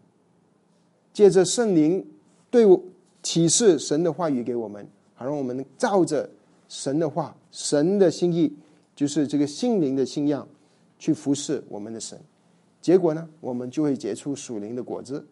[1.11, 2.05] 借着圣灵
[2.51, 2.79] 对我
[3.23, 6.29] 启示神的话语给我们，好让我们照着
[6.69, 8.53] 神的话、神的心意，
[8.95, 10.47] 就是这个心灵的信仰，
[10.97, 12.19] 去服侍我们的神。
[12.81, 15.25] 结果呢，我们就会结出属灵的果子。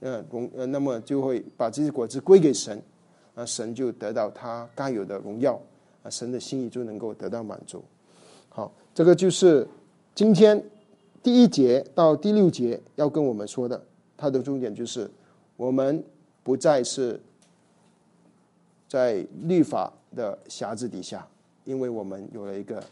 [0.00, 2.82] 呃，荣呃，那么就会把这些果子归给神，
[3.34, 5.60] 啊，神就得到他该有的荣耀，
[6.02, 7.84] 啊，神的心意就能够得到满足。
[8.48, 9.68] 好，这个就是
[10.14, 10.62] 今天
[11.22, 13.84] 第一节到第六节要跟我们说的，
[14.16, 15.08] 它的重点就是
[15.56, 16.02] 我们
[16.42, 17.20] 不再是
[18.88, 21.28] 在律法的辖制底下，
[21.64, 22.82] 因为我们有了一个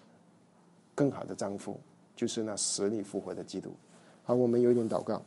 [0.94, 1.80] 更好的丈夫，
[2.18, 3.70] 就是那死里复活的基督。
[4.24, 5.22] 好，我们有点祷告。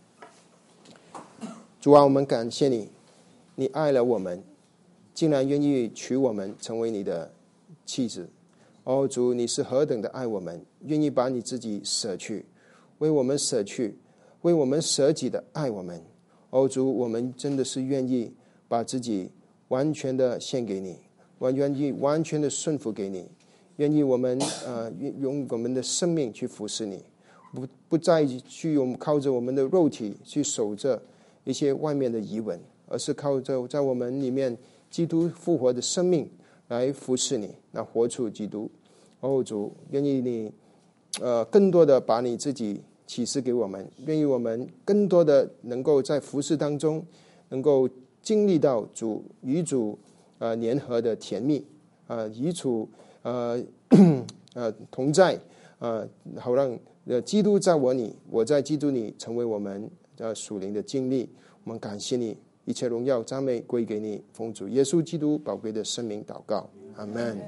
[1.80, 2.89] 主啊，我们感谢你，
[3.56, 4.44] 你爱了我们，
[5.14, 7.32] 竟然愿意娶我们成为你的
[7.86, 8.30] 妻子。
[8.84, 12.46] 哦，主，你是何等的爱我们，愿意把你自己舍去，
[12.98, 13.98] 为我们舍去，
[14.42, 16.04] 为我们舍己的爱我们。
[16.50, 18.34] 哦，主，我们真的是愿意
[18.68, 19.32] 把自己
[19.70, 20.98] 完全的献给你，
[21.39, 23.30] 完愿意完全的顺服给你，
[23.82, 27.04] 愿意我们呃用用我们的生命去服侍你，
[27.52, 31.02] 不不再去用靠着我们的肉体去守着。
[31.44, 34.56] 一些外面的疑问，而是靠着在我们里面
[34.92, 36.30] 基督复活的生命
[36.68, 38.70] 来服侍你，那活出基督。
[39.22, 40.52] 哦，主，愿意你
[41.20, 47.04] 呃更多的把你自己启示给我们，愿意我们更多的能够在服侍当中
[47.50, 47.90] 能够
[48.22, 49.98] 经历到主与主
[50.38, 51.66] 呃联合的甜蜜
[52.06, 52.88] 啊，与主
[53.24, 53.62] 呃
[54.54, 55.40] 呃同在
[55.80, 56.08] 呃，
[56.38, 59.90] 好让呃基督在我你，我在基督你成为我们。
[60.18, 61.28] 呃属灵的经历，
[61.64, 67.40] 我们感谢你，一切荣耀赞美归给你，奉主耶稣基督宝贵的生命祷告，阿门。